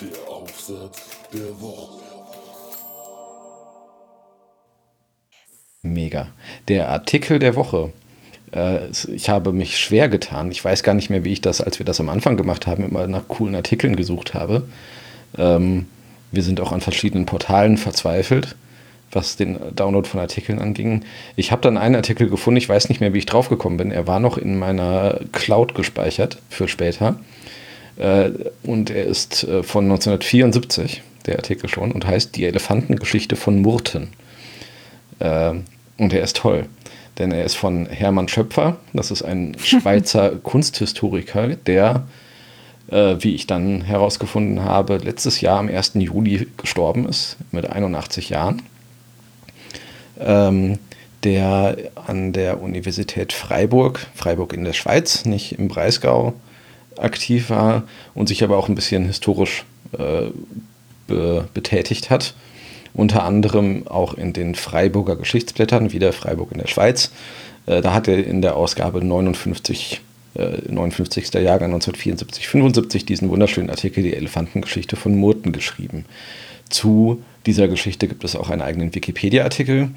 [0.00, 1.99] Der Aufsatz der Woche.
[6.00, 6.28] Mega.
[6.68, 7.92] Der Artikel der Woche.
[8.52, 10.50] Äh, ich habe mich schwer getan.
[10.50, 12.84] Ich weiß gar nicht mehr, wie ich das, als wir das am Anfang gemacht haben,
[12.84, 14.62] immer nach coolen Artikeln gesucht habe.
[15.36, 15.86] Ähm,
[16.32, 18.56] wir sind auch an verschiedenen Portalen verzweifelt,
[19.12, 21.04] was den Download von Artikeln anging.
[21.36, 23.90] Ich habe dann einen Artikel gefunden, ich weiß nicht mehr, wie ich draufgekommen bin.
[23.90, 27.20] Er war noch in meiner Cloud gespeichert für später.
[27.98, 28.30] Äh,
[28.62, 34.08] und er ist äh, von 1974, der Artikel schon, und heißt Die Elefantengeschichte von Murten.
[36.00, 36.64] Und er ist toll,
[37.18, 38.78] denn er ist von Hermann Schöpfer.
[38.94, 42.06] Das ist ein Schweizer Kunsthistoriker, der,
[42.90, 45.92] äh, wie ich dann herausgefunden habe, letztes Jahr am 1.
[45.96, 48.62] Juli gestorben ist, mit 81 Jahren.
[50.18, 50.78] Ähm,
[51.22, 51.76] der
[52.06, 56.32] an der Universität Freiburg, Freiburg in der Schweiz, nicht im Breisgau,
[56.96, 57.82] aktiv war
[58.14, 59.66] und sich aber auch ein bisschen historisch
[59.98, 60.30] äh,
[61.06, 62.32] be betätigt hat.
[62.94, 67.10] Unter anderem auch in den Freiburger Geschichtsblättern, wieder Freiburg in der Schweiz.
[67.66, 70.00] Äh, da hat er in der Ausgabe 59,
[70.34, 71.34] äh, 59.
[71.34, 76.04] Jahrgang 1974, 75 diesen wunderschönen Artikel Die Elefantengeschichte von Murten geschrieben.
[76.68, 79.90] Zu dieser Geschichte gibt es auch einen eigenen Wikipedia-Artikel,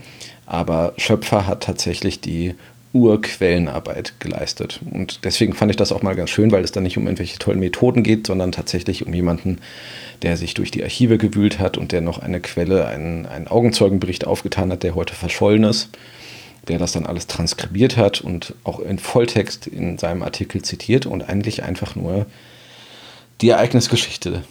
[0.46, 2.56] aber Schöpfer hat tatsächlich die
[2.94, 4.80] Urquellenarbeit geleistet.
[4.92, 7.40] Und deswegen fand ich das auch mal ganz schön, weil es da nicht um irgendwelche
[7.40, 9.58] tollen Methoden geht, sondern tatsächlich um jemanden,
[10.22, 14.28] der sich durch die Archive gewühlt hat und der noch eine Quelle, einen, einen Augenzeugenbericht
[14.28, 15.90] aufgetan hat, der heute verschollen ist,
[16.68, 21.28] der das dann alles transkribiert hat und auch in Volltext in seinem Artikel zitiert und
[21.28, 22.28] eigentlich einfach nur
[23.42, 24.44] die Ereignisgeschichte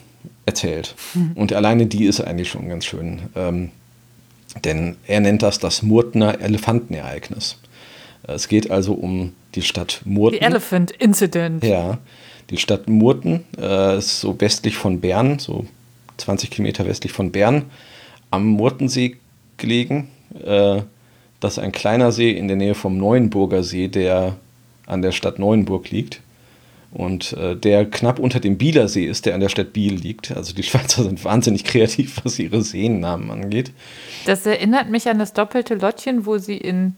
[0.47, 0.97] erzählt.
[1.37, 3.23] Und alleine die ist eigentlich schon ganz schön.
[3.37, 3.71] Ähm,
[4.65, 7.57] denn er nennt das das Murtner Elefantenereignis.
[8.25, 10.39] Es geht also um die Stadt Murten.
[10.39, 11.65] The Elephant Incident.
[11.65, 11.99] Ja,
[12.51, 15.67] die Stadt Murten äh, ist so westlich von Bern, so
[16.19, 17.65] 20 Kilometer westlich von Bern,
[18.31, 19.17] am Murtensee
[19.57, 20.09] gelegen.
[20.45, 20.83] Äh,
[21.41, 24.37] das ist ein kleiner See in der Nähe vom Neuenburger See, der
[24.87, 26.21] an der Stadt Neuenburg liegt.
[26.93, 30.31] Und äh, der knapp unter dem Bieler See ist, der an der Stadt Biel liegt.
[30.37, 33.73] Also die Schweizer sind wahnsinnig kreativ, was ihre Seennamen angeht.
[34.27, 36.97] Das erinnert mich an das doppelte Lottchen, wo sie in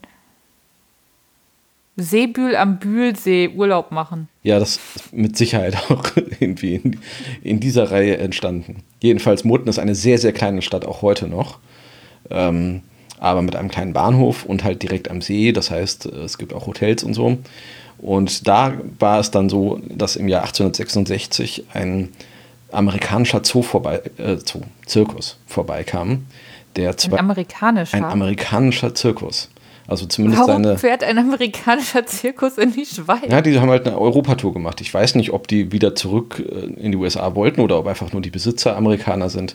[1.97, 4.29] Seebühl am Bühlsee Urlaub machen.
[4.43, 6.05] Ja, das ist mit Sicherheit auch
[6.41, 7.01] irgendwie in,
[7.43, 8.83] in dieser Reihe entstanden.
[9.01, 11.59] Jedenfalls, Murten ist eine sehr, sehr kleine Stadt, auch heute noch.
[12.31, 12.83] Ähm,
[13.21, 15.53] aber mit einem kleinen Bahnhof und halt direkt am See.
[15.53, 17.39] Das heißt, es gibt auch Hotels und so.
[17.99, 22.11] Und da war es dann so, dass im Jahr 1866 ein
[22.71, 26.27] amerikanischer Zoo vorbei, äh, Zoo, Zirkus vorbeikam.
[26.77, 27.97] Der Ein amerikanischer.
[27.97, 29.49] ein amerikanischer Zirkus.
[29.87, 30.79] Also zumindest Warum seine.
[30.79, 33.31] fährt ein amerikanischer Zirkus in die Schweiz?
[33.31, 34.81] Ja, die haben halt eine Europatour gemacht.
[34.81, 38.13] Ich weiß nicht, ob die wieder zurück äh, in die USA wollten oder ob einfach
[38.13, 39.55] nur die Besitzer Amerikaner sind.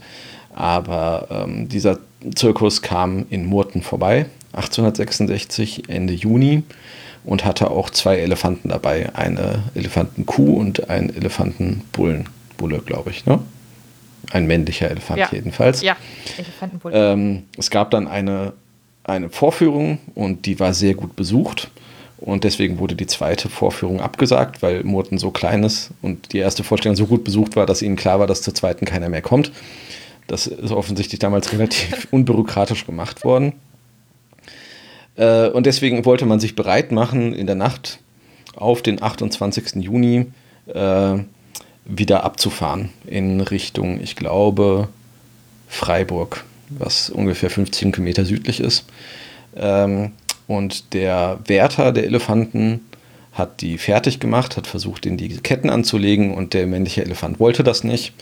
[0.54, 2.00] Aber ähm, dieser
[2.36, 6.64] Zirkus kam in Murten vorbei, 1866, Ende Juni,
[7.26, 9.10] und hatte auch zwei Elefanten dabei.
[9.16, 12.28] Eine Elefantenkuh und einen Elefantenbullen.
[12.58, 13.40] Bulle, glaube ich, ne?
[14.32, 15.30] Ein männlicher Elefant Ja.
[15.32, 15.82] jedenfalls.
[15.82, 15.96] Ja,
[16.38, 16.92] Elefantenbull.
[16.94, 18.54] Ähm, es gab dann eine,
[19.04, 21.70] eine Vorführung und die war sehr gut besucht.
[22.18, 26.66] Und deswegen wurde die zweite Vorführung abgesagt, weil Murten so klein ist und die erste
[26.66, 29.54] Vorstellung so gut besucht war, dass ihnen klar war, dass zur zweiten keiner mehr kommt.
[30.28, 33.54] Das ist offensichtlich damals relativ unbürokratisch gemacht worden.
[35.16, 38.00] Äh, und deswegen wollte man sich bereit machen, in der Nacht
[38.56, 39.76] auf den 28.
[39.76, 40.28] Juni
[40.68, 41.18] äh,
[41.86, 44.90] wieder abzufahren in Richtung, ich glaube,
[45.68, 48.86] Freiburg, was ungefähr 15 Kilometer südlich ist.
[49.56, 50.12] Ähm,
[50.48, 52.82] und der Wärter der Elefanten
[53.34, 57.64] hat die fertig gemacht, hat versucht, in die Ketten anzulegen und der männliche Elefant wollte
[57.64, 58.14] das nicht.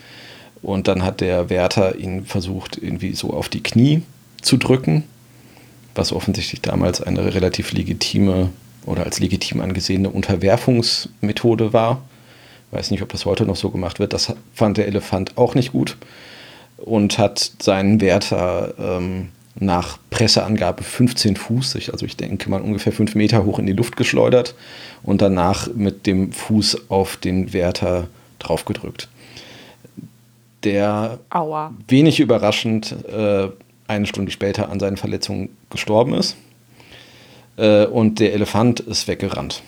[0.62, 4.02] Und dann hat der Wärter ihn versucht, irgendwie so auf die Knie
[4.42, 5.04] zu drücken,
[5.96, 8.50] was offensichtlich damals eine relativ legitime
[8.86, 12.02] oder als legitim angesehene Unterwerfungsmethode war.
[12.72, 14.14] Weiß nicht, ob das heute noch so gemacht wird.
[14.14, 15.98] Das fand der Elefant auch nicht gut
[16.78, 23.16] und hat seinen Wärter ähm, nach Presseangabe 15 Fuß, also ich denke mal ungefähr 5
[23.16, 24.56] Meter hoch in die Luft geschleudert
[25.04, 28.08] und danach mit dem Fuß auf den Wärter
[28.40, 29.10] draufgedrückt.
[30.64, 31.74] Der Aua.
[31.88, 33.48] wenig überraschend äh,
[33.88, 36.36] eine Stunde später an seinen Verletzungen gestorben ist.
[37.58, 39.62] Äh, und der Elefant ist weggerannt.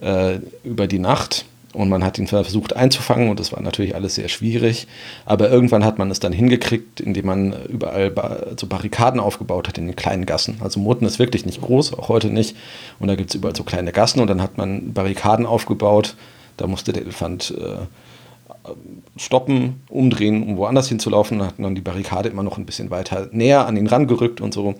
[0.00, 1.44] Äh, über die Nacht.
[1.74, 4.86] Und man hat ihn versucht einzufangen und das war natürlich alles sehr schwierig.
[5.26, 8.12] Aber irgendwann hat man es dann hingekriegt, indem man überall
[8.56, 10.58] so Barrikaden aufgebaut hat in den kleinen Gassen.
[10.60, 12.56] Also Murten ist wirklich nicht groß, auch heute nicht.
[13.00, 16.14] Und da gibt es überall so kleine Gassen und dann hat man Barrikaden aufgebaut.
[16.56, 18.70] Da musste der Elefant äh,
[19.16, 21.40] stoppen, umdrehen, um woanders hinzulaufen.
[21.40, 24.54] Dann hat man die Barrikade immer noch ein bisschen weiter näher an ihn rangerückt und
[24.54, 24.76] so.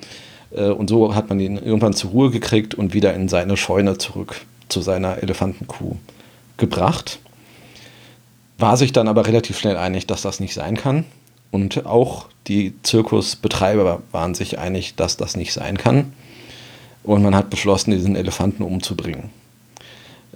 [0.53, 3.99] Äh, Und so hat man ihn irgendwann zur Ruhe gekriegt und wieder in seine Scheune
[3.99, 5.97] zurück zu seiner Elefantenkuh
[6.57, 7.19] gebracht.
[8.59, 11.05] War sich dann aber relativ schnell einig, dass das nicht sein kann.
[11.51, 16.13] Und auch die Zirkusbetreiber waren sich einig, dass das nicht sein kann.
[17.03, 19.31] Und man hat beschlossen, diesen Elefanten umzubringen.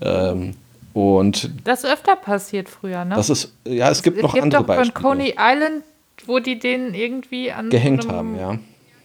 [0.00, 0.54] Ähm,
[0.94, 3.14] und Das ist öfter passiert früher, ne?
[3.14, 5.02] das ist, ja, es gibt noch gibt andere doch von Beispiele.
[5.02, 5.84] Coney Island,
[6.26, 8.58] wo die den irgendwie an Gehängt einem- haben, ja.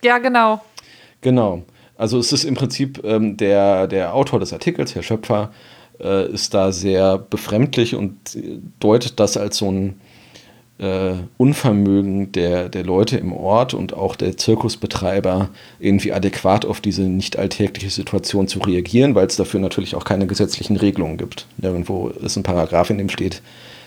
[0.04, 0.62] Ja, genau.
[1.22, 1.64] Genau.
[1.96, 5.52] Also es ist im Prinzip ähm, der, der Autor des Artikels, Herr Schöpfer,
[6.04, 8.16] äh, ist da sehr befremdlich und
[8.80, 10.02] deutet das als so ein
[10.80, 15.50] äh, Unvermögen der, der Leute im Ort und auch der Zirkusbetreiber
[15.80, 20.28] irgendwie adäquat auf diese nicht alltägliche Situation zu reagieren, weil es dafür natürlich auch keine
[20.28, 21.48] gesetzlichen Regelungen gibt.
[21.58, 23.42] Nirgendwo ist ein Paragraph, in dem steht,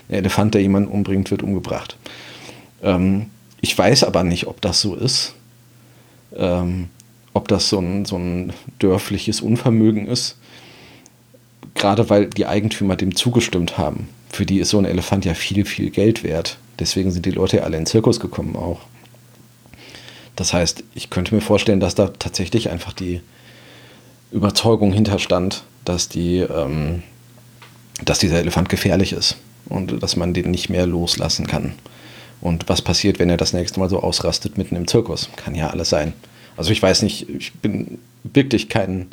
[0.09, 1.97] ein Elefant, der jemanden umbringt, wird umgebracht.
[2.83, 3.27] Ähm,
[3.61, 5.35] ich weiß aber nicht, ob das so ist
[6.35, 6.89] ähm,
[7.35, 10.39] ob das so ein, so ein dörfliches Unvermögen ist.
[11.77, 14.09] Gerade weil die Eigentümer dem zugestimmt haben.
[14.31, 16.59] Für die ist so ein Elefant ja viel, viel Geld wert.
[16.79, 18.81] Deswegen sind die Leute ja alle in den Zirkus gekommen auch.
[20.35, 23.21] Das heißt, ich könnte mir vorstellen, dass da tatsächlich einfach die,
[24.31, 27.03] Überzeugung hinterstand, dass, die, ähm,
[28.05, 31.75] dass dieser Elefant gefährlich ist und dass man den nicht mehr loslassen kann.
[32.41, 35.31] Und was passiert, wenn er das nächste Mal so ausrastet mitten im Zirkus?
[35.37, 36.13] Kann ja alles sein.
[36.57, 39.09] Also ich weiß nicht, ich bin wirklich kein,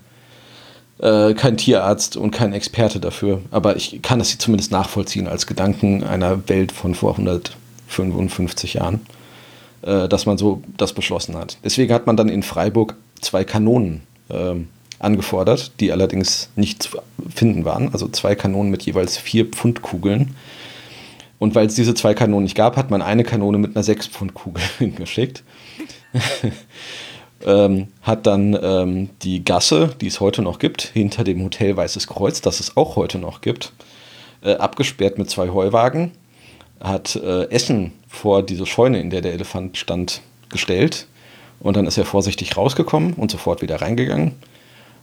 [1.00, 6.04] äh, kein Tierarzt und kein Experte dafür, aber ich kann das zumindest nachvollziehen als Gedanken
[6.04, 9.02] einer Welt von vor 155 Jahren,
[9.82, 11.58] äh, dass man so das beschlossen hat.
[11.64, 14.56] Deswegen hat man dann in Freiburg zwei Kanonen äh,
[15.00, 17.00] angefordert, die allerdings nicht zu
[17.34, 17.92] finden waren.
[17.92, 20.36] Also zwei Kanonen mit jeweils vier Pfund Kugeln.
[21.40, 24.08] Und weil es diese zwei Kanonen nicht gab, hat man eine Kanone mit einer 6
[24.08, 25.44] Pfund Kugel hingeschickt.
[27.46, 32.08] Ähm, hat dann ähm, die Gasse, die es heute noch gibt, hinter dem Hotel Weißes
[32.08, 33.74] Kreuz, das es auch heute noch gibt,
[34.44, 36.12] äh, abgesperrt mit zwei Heuwagen,
[36.80, 41.08] hat äh, Essen vor diese Scheune, in der der Elefant stand, gestellt.
[41.60, 44.34] Und dann ist er vorsichtig rausgekommen und sofort wieder reingegangen.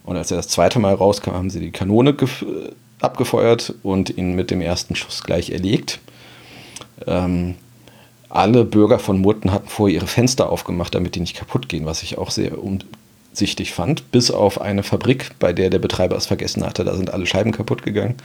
[0.03, 2.15] Und als er das zweite Mal rauskam, haben sie die Kanone
[3.01, 5.99] abgefeuert und ihn mit dem ersten Schuss gleich erlegt.
[7.07, 7.55] Ähm,
[8.35, 12.03] alle Bürger von Murten hatten vorher ihre Fenster aufgemacht, damit die nicht kaputt gehen, was
[12.03, 14.11] ich auch sehr umsichtig fand.
[14.11, 17.51] Bis auf eine Fabrik, bei der der Betreiber es vergessen hatte, da sind alle Scheiben
[17.51, 18.15] kaputt gegangen.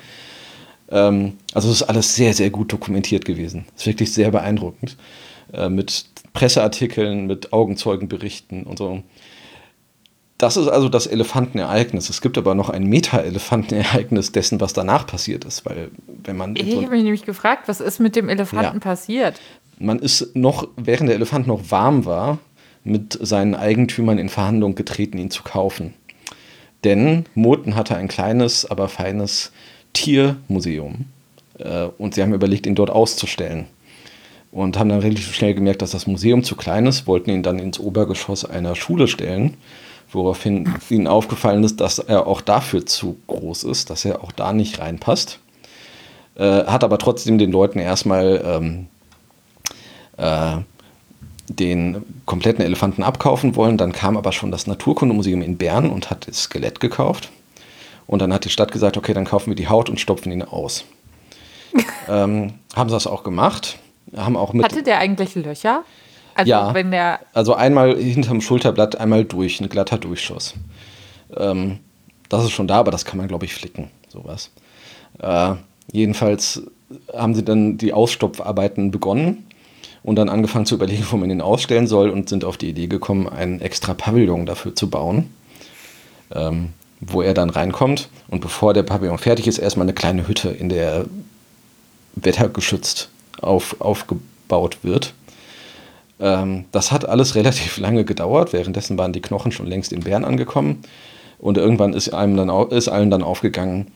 [0.91, 3.67] Ähm, also es ist alles sehr, sehr gut dokumentiert gewesen.
[3.75, 4.97] Es ist wirklich sehr beeindruckend.
[5.53, 9.03] Äh, mit Presseartikeln, mit Augenzeugenberichten und so.
[10.39, 12.11] Das ist also das Elefantenereignis.
[12.11, 15.65] Es gibt aber noch ein Meta-Elefantenereignis dessen, was danach passiert ist.
[15.65, 16.55] Weil, wenn man.
[16.57, 18.81] Ich habe mich nämlich gefragt, was ist mit dem Elefanten Ja.
[18.81, 19.41] passiert?
[19.79, 22.39] Man ist noch, während der Elefant noch warm war,
[22.85, 25.95] mit seinen Eigentümern in Verhandlung getreten, ihn zu kaufen.
[26.85, 29.53] Denn Murten hatte ein kleines, aber feines
[29.93, 31.07] Tiermuseum.
[31.59, 33.67] Äh, und sie haben überlegt, ihn dort auszustellen.
[34.53, 37.59] Und haben dann relativ schnell gemerkt, dass das Museum zu klein ist, wollten ihn dann
[37.59, 39.57] ins Obergeschoss einer Schule stellen,
[40.11, 44.53] woraufhin ihnen aufgefallen ist, dass er auch dafür zu groß ist, dass er auch da
[44.53, 45.41] nicht reinpasst.
[46.37, 48.87] Äh, hat aber trotzdem den Leuten erstmal ähm,
[50.17, 50.57] äh,
[51.49, 53.77] den kompletten Elefanten abkaufen wollen.
[53.79, 57.31] Dann kam aber schon das Naturkundemuseum in Bern und hat das Skelett gekauft.
[58.07, 60.43] Und dann hat die Stadt gesagt, okay, dann kaufen wir die Haut und stopfen ihn
[60.43, 60.85] aus.
[62.09, 63.79] ähm, haben sie das auch gemacht.
[64.17, 65.83] Haben auch mit, Hatte der eigentlich Löcher?
[66.35, 66.75] Also Ja.
[66.75, 67.21] wenn der.
[67.33, 70.55] also einmal hinterm Schulterblatt, einmal durch, ein glatter Durchschuss.
[71.37, 71.79] Ähm,
[72.29, 74.51] das ist schon da, aber das kann man, glaube ich, flicken, sowas.
[75.21, 75.55] Äh,
[75.93, 76.63] jedenfalls
[77.15, 79.46] haben sie dann die Ausstopfarbeiten begonnen
[80.07, 82.87] und dann angefangen zu überlegen, wo man ihn ausstellen soll und sind auf die Idee
[82.87, 85.35] gekommen, einen extra Pavillon dafür zu bauen,
[86.33, 86.69] ähm,
[87.01, 88.09] wo er dann reinkommt.
[88.29, 91.05] Und bevor der Pavillon fertig ist, erstmal eine kleine Hütte, in der er
[92.15, 93.11] wettergeschützt
[93.43, 95.13] auf, aufgebaut wird.
[96.21, 98.53] Ähm, das hat alles relativ lange gedauert.
[98.53, 100.83] Währenddessen waren die Knochen schon längst in Bern angekommen.
[101.41, 103.89] Und irgendwann ist, einem dann, ist allen dann aufgegangen,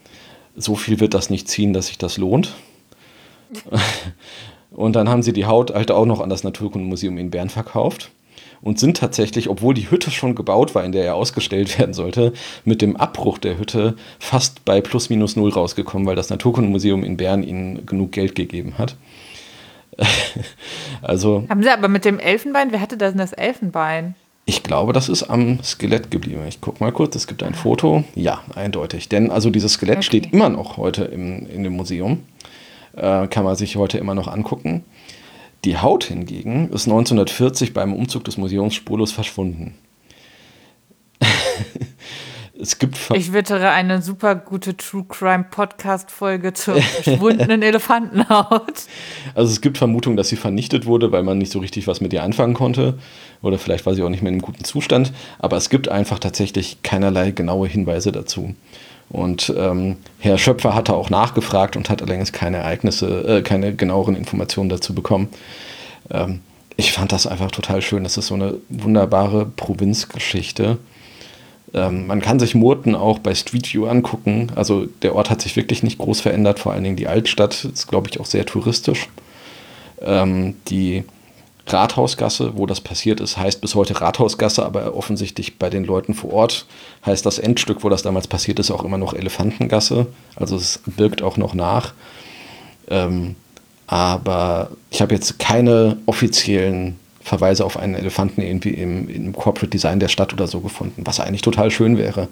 [0.57, 2.53] so viel wird das nicht ziehen, dass sich das lohnt.
[4.71, 8.11] Und dann haben sie die Haut halt auch noch an das Naturkundemuseum in Bern verkauft
[8.63, 12.33] und sind tatsächlich, obwohl die Hütte schon gebaut war, in der er ausgestellt werden sollte,
[12.65, 17.17] mit dem Abbruch der Hütte fast bei plus minus null rausgekommen, weil das Naturkundemuseum in
[17.17, 18.97] Bern ihnen genug Geld gegeben hat.
[21.03, 24.15] also Haben sie aber mit dem Elfenbein, wer hatte denn das Elfenbein?
[24.47, 26.41] ich glaube, das ist am Skelett geblieben.
[26.49, 28.03] Ich gucke mal kurz, es gibt ein Foto.
[28.17, 29.09] Ja, eindeutig.
[29.09, 30.07] Denn also dieses Skelett Okay.
[30.07, 32.25] steht immer noch heute im, in dem Museum.
[32.97, 34.85] Äh, kann man sich heute immer noch angucken.
[35.65, 39.75] Die Haut hingegen ist 1940 beim Umzug des Museums spurlos verschwunden.
[42.61, 48.85] es gibt ver- Ich wittere eine super gute True Crime Podcast Folge zur verschwundenen Elefantenhaut.
[49.35, 52.13] Also es gibt Vermutungen, dass sie vernichtet wurde, weil man nicht so richtig was mit
[52.13, 52.99] ihr anfangen konnte.
[53.43, 55.13] Oder vielleicht war sie auch nicht mehr in einem guten Zustand.
[55.39, 58.55] Aber es gibt einfach tatsächlich keinerlei genaue Hinweise dazu.
[59.11, 64.15] Und ähm, Herr Schöpfer hatte auch nachgefragt und hat allerdings keine Ereignisse, äh, keine genaueren
[64.15, 65.29] Informationen dazu bekommen.
[66.11, 66.41] Ähm,
[66.77, 68.05] ich fand das einfach total schön.
[68.05, 70.79] Das ist so eine wunderbare Provinzgeschichte.
[71.75, 74.53] Ähm, man kann sich Murten auch bei Street View angucken.
[74.55, 76.61] Also der Ort hat sich wirklich nicht groß verändert.
[76.61, 79.09] Vor allen Dingen die Altstadt ist, glaube ich, auch sehr touristisch.
[80.01, 81.05] Ähm, die
[81.67, 86.33] Rathausgasse, wo das passiert ist, heißt bis heute Rathausgasse, aber offensichtlich bei den Leuten vor
[86.33, 86.67] Ort
[87.07, 90.07] heißt das Endstück, wo das damals passiert ist, auch immer noch Elefantengasse.
[90.37, 91.93] Also es birgt auch noch nach.
[92.89, 93.37] Ähm,
[93.87, 100.01] aber ich habe jetzt keine offiziellen Verweise auf einen Elefanten irgendwie im, im Corporate Design
[100.01, 102.29] der Stadt oder so gefunden, was eigentlich total schön wäre.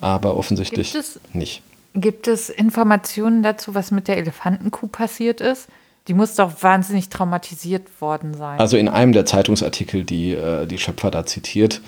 [0.00, 1.62] Aber offensichtlich Gibt es- nicht.
[1.94, 5.68] Gibt es Informationen dazu, was mit der Elefantenkuh passiert ist?
[6.08, 8.58] Die muss doch wahnsinnig traumatisiert worden sein.
[8.58, 11.80] Also in einem der Zeitungsartikel, die äh, die Schöpfer da zitiert,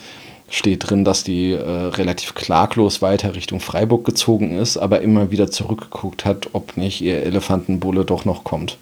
[0.49, 5.51] steht drin, dass die äh, relativ klaglos weiter Richtung Freiburg gezogen ist, aber immer wieder
[5.51, 8.79] zurückgeguckt hat, ob nicht ihr Elefantenbulle doch noch kommt.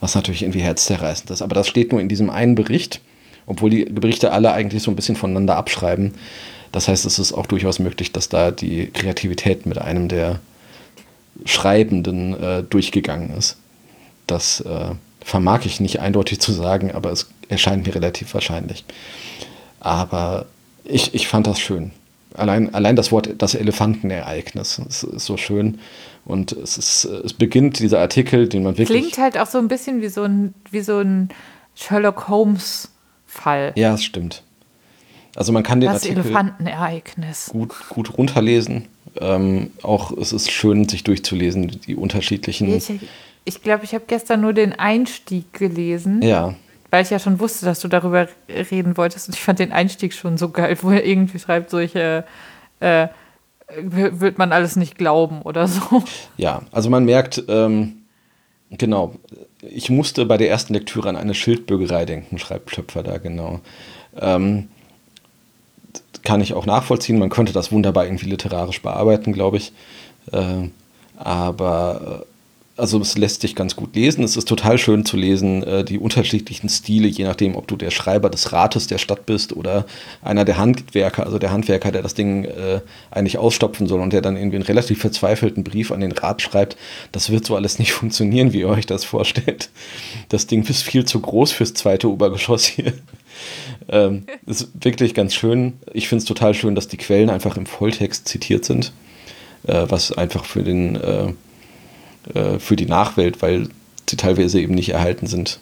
[0.00, 1.40] Was natürlich irgendwie herzzerreißend ist.
[1.40, 3.00] Aber das steht nur in diesem einen Bericht,
[3.46, 6.12] obwohl die Berichte alle eigentlich so ein bisschen voneinander abschreiben.
[6.70, 10.40] Das heißt, es ist auch durchaus möglich, dass da die Kreativität mit einem der
[11.46, 13.56] Schreibenden äh, durchgegangen ist.
[14.26, 14.90] Das äh,
[15.24, 18.84] vermag ich nicht eindeutig zu sagen, aber es erscheint mir relativ wahrscheinlich.
[19.80, 20.46] Aber
[20.84, 21.92] ich, ich fand das schön.
[22.34, 25.78] Allein, allein das Wort, das Elefantenereignis, ist, ist so schön.
[26.24, 29.00] Und es, ist, es beginnt dieser Artikel, den man wirklich.
[29.00, 31.30] Klingt halt auch so ein bisschen wie so ein, wie so ein
[31.74, 33.72] Sherlock Holmes-Fall.
[33.76, 34.42] Ja, es stimmt.
[35.34, 37.50] Also man kann den Das Artikel Elefantenereignis.
[37.52, 38.86] gut, gut runterlesen.
[39.20, 42.74] Ähm, auch es ist schön, sich durchzulesen, die unterschiedlichen.
[42.74, 42.90] Ich
[43.46, 46.54] ich, glaub, ich habe gestern nur den Einstieg gelesen, ja,
[46.90, 49.28] weil ich ja schon wusste, dass du darüber reden wolltest.
[49.28, 52.24] Und ich fand den Einstieg schon so geil, wo er irgendwie schreibt, solche
[52.80, 53.08] äh,
[53.76, 56.02] w- wird man alles nicht glauben oder so.
[56.36, 56.62] ja.
[56.72, 58.02] Also man merkt, ähm,
[58.70, 59.14] genau,
[59.62, 63.60] ich musste bei der ersten Lektüre an eine Schildbürgerei denken, schreibt Schöpfer da genau.
[64.18, 64.68] Ähm,
[66.22, 67.18] kann ich auch nachvollziehen.
[67.18, 69.72] Man könnte das wunderbar irgendwie literarisch bearbeiten, glaube ich.
[70.32, 70.68] Äh,
[71.16, 72.35] aber äh,
[72.76, 74.22] also es lässt sich ganz gut lesen.
[74.22, 77.90] Es ist total schön zu lesen, äh, die unterschiedlichen Stile, je nachdem, ob du der
[77.90, 79.86] Schreiber des Rates der Stadt bist oder
[80.22, 84.20] einer der Handwerker, also der Handwerker, der das Ding äh, eigentlich ausstopfen soll und der
[84.20, 86.76] dann irgendwie einen relativ verzweifelten Brief an den Rat schreibt.
[87.12, 89.70] Das wird so alles nicht funktionieren, wie ihr euch das vorstellt.
[90.28, 92.92] Das Ding ist viel zu groß fürs zweite Obergeschoss hier.
[93.88, 95.74] Ähm, ist wirklich ganz schön.
[95.92, 98.92] Ich finde es total schön, dass die Quellen einfach im Volltext zitiert sind,
[99.66, 100.96] äh, was einfach für den
[102.34, 103.68] äh, für die Nachwelt, weil
[104.08, 105.58] sie teilweise eben nicht erhalten sind,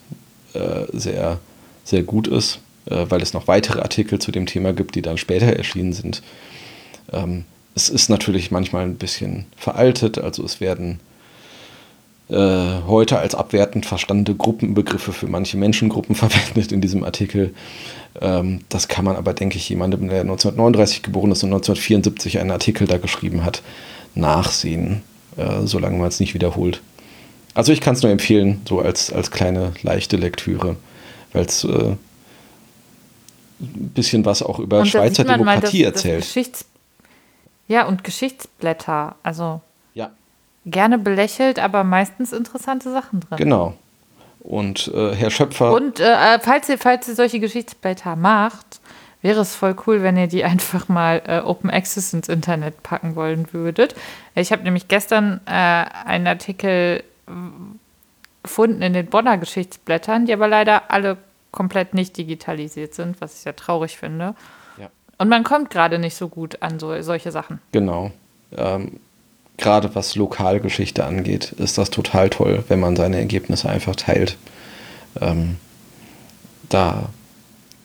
[0.54, 1.38] äh, sehr,
[1.84, 5.18] sehr gut ist, äh, weil es noch weitere Artikel zu dem Thema gibt, die dann
[5.18, 6.22] später erschienen sind.
[7.12, 7.44] Ähm,
[7.74, 11.00] es ist natürlich manchmal ein bisschen veraltet, also es werden
[12.28, 17.54] äh, heute als abwertend verstandene Gruppenbegriffe für manche Menschengruppen verwendet in diesem Artikel.
[18.20, 22.50] Ähm, das kann man aber, denke ich, jemandem, der 1939 geboren ist und 1974 einen
[22.50, 23.62] Artikel da geschrieben hat,
[24.14, 25.02] nachsehen,
[25.36, 26.80] äh, solange man es nicht wiederholt.
[27.54, 30.76] Also ich kann es nur empfehlen, so als, als kleine leichte Lektüre,
[31.32, 31.94] weil es äh,
[33.60, 36.22] ein bisschen was auch über Und Schweizer man mal, Demokratie dass- erzählt.
[36.22, 36.64] Geschichts
[37.68, 39.14] ja, und Geschichtsblätter.
[39.22, 39.60] Also
[39.94, 40.10] Ja.
[40.66, 43.38] gerne belächelt, aber meistens interessante Sachen drin.
[43.38, 43.74] Genau.
[44.40, 48.80] Und äh, Herr Schöpfer, Und äh, falls, ihr, falls ihr solche Geschichtsblätter macht,
[49.24, 53.16] wäre es voll cool, wenn ihr die einfach mal äh, Open Access ins Internet packen
[53.16, 53.96] wollen würdet.
[54.36, 57.02] Ich habe nämlich gestern äh, einen Artikel
[58.42, 61.16] gefunden in den Bonner Geschichtsblättern, die aber leider alle
[61.50, 64.34] komplett nicht digitalisiert sind, was ich sehr traurig finde.
[64.76, 64.90] Ja.
[65.16, 67.60] Und man kommt gerade nicht so gut an so, solche Sachen.
[67.72, 68.10] genau,
[68.54, 69.00] ähm,
[69.56, 74.36] gerade was Lokalgeschichte angeht, ist das total toll, wenn man seine Ergebnisse einfach teilt.
[75.20, 75.56] Ähm,
[76.68, 77.08] da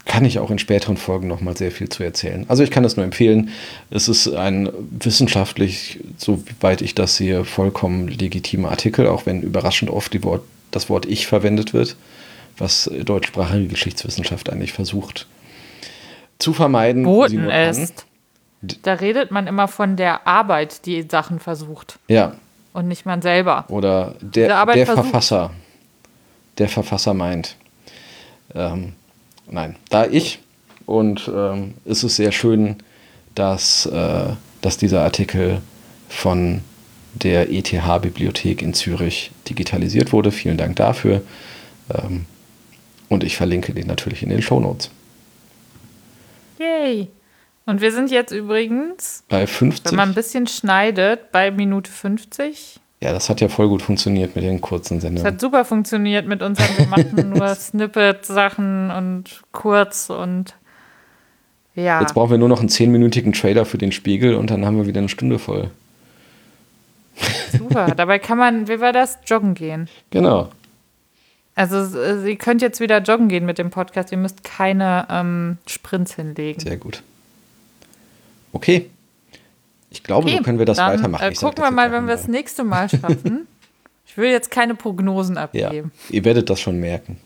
[0.09, 2.43] kann ich auch in späteren Folgen noch mal sehr viel zu erzählen.
[2.47, 3.51] Also ich kann es nur empfehlen.
[3.91, 10.21] Es ist ein wissenschaftlich, soweit ich das sehe, vollkommen legitimer Artikel, auch wenn überraschend oft
[10.23, 10.41] Wort,
[10.71, 11.95] das Wort Ich verwendet wird,
[12.57, 15.27] was deutschsprachige Geschichtswissenschaft eigentlich versucht
[16.39, 17.03] zu vermeiden.
[17.03, 18.05] Boten ist.
[18.61, 21.99] Da redet man immer von der Arbeit, die Sachen versucht.
[22.07, 22.33] Ja,
[22.73, 23.65] Und nicht man selber.
[23.69, 24.85] Oder Der der, der.
[24.87, 25.51] Verfasser.
[26.57, 27.55] Der Verfasser meint.
[28.55, 28.93] Ähm,
[29.51, 30.39] nein, da ich.
[30.85, 32.77] Und ähm, es ist sehr schön,
[33.35, 35.61] dass, äh, dass dieser Artikel
[36.07, 36.61] von
[37.13, 40.31] der ETH-Bibliothek in Zürich digitalisiert wurde.
[40.31, 41.21] Vielen Dank dafür.
[41.93, 42.25] Ähm,
[43.07, 44.91] und ich verlinke den natürlich in den Shownotes.
[46.59, 47.07] Yay.
[47.65, 49.91] Und wir sind jetzt übrigens, Bei 50.
[49.91, 52.79] wenn man ein bisschen schneidet, bei Minute 50.
[53.01, 55.25] Ja, das hat ja voll gut funktioniert mit den kurzen Das Sendungen.
[55.25, 60.55] hat super funktioniert mit unseren, wir machen nur Snippet-Sachen und kurz und
[61.75, 62.01] ja.
[62.01, 64.85] Jetzt brauchen wir nur noch einen 10-minütigen Trailer für den Spiegel und dann haben wir
[64.87, 65.71] wieder eine Stunde voll.
[67.57, 67.91] Super.
[67.95, 69.17] Dabei kann man, wie war das?
[69.25, 69.87] Joggen gehen.
[70.09, 70.49] Genau.
[71.55, 74.11] Also äh, ihr könnt jetzt wieder joggen gehen mit dem Podcast.
[74.11, 76.59] Ihr müsst keine ähm, Sprints hinlegen.
[76.59, 77.01] Sehr gut.
[78.51, 78.89] Okay.
[79.91, 81.23] Ich glaube, Okay, so können wir das dann, weitermachen.
[81.31, 83.47] Äh, gucken das wir mal, wenn wir es nächste Mal schaffen.
[84.05, 85.91] ich will jetzt keine Prognosen Ja, abgeben.
[86.09, 87.17] ihr werdet das schon merken.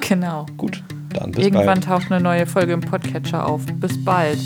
[0.00, 0.46] Genau.
[0.56, 0.82] Gut,
[1.14, 1.84] dann bis Irgendwann bald.
[1.84, 3.62] taucht eine neue Folge im Podcatcher auf.
[3.80, 4.38] Bis bald.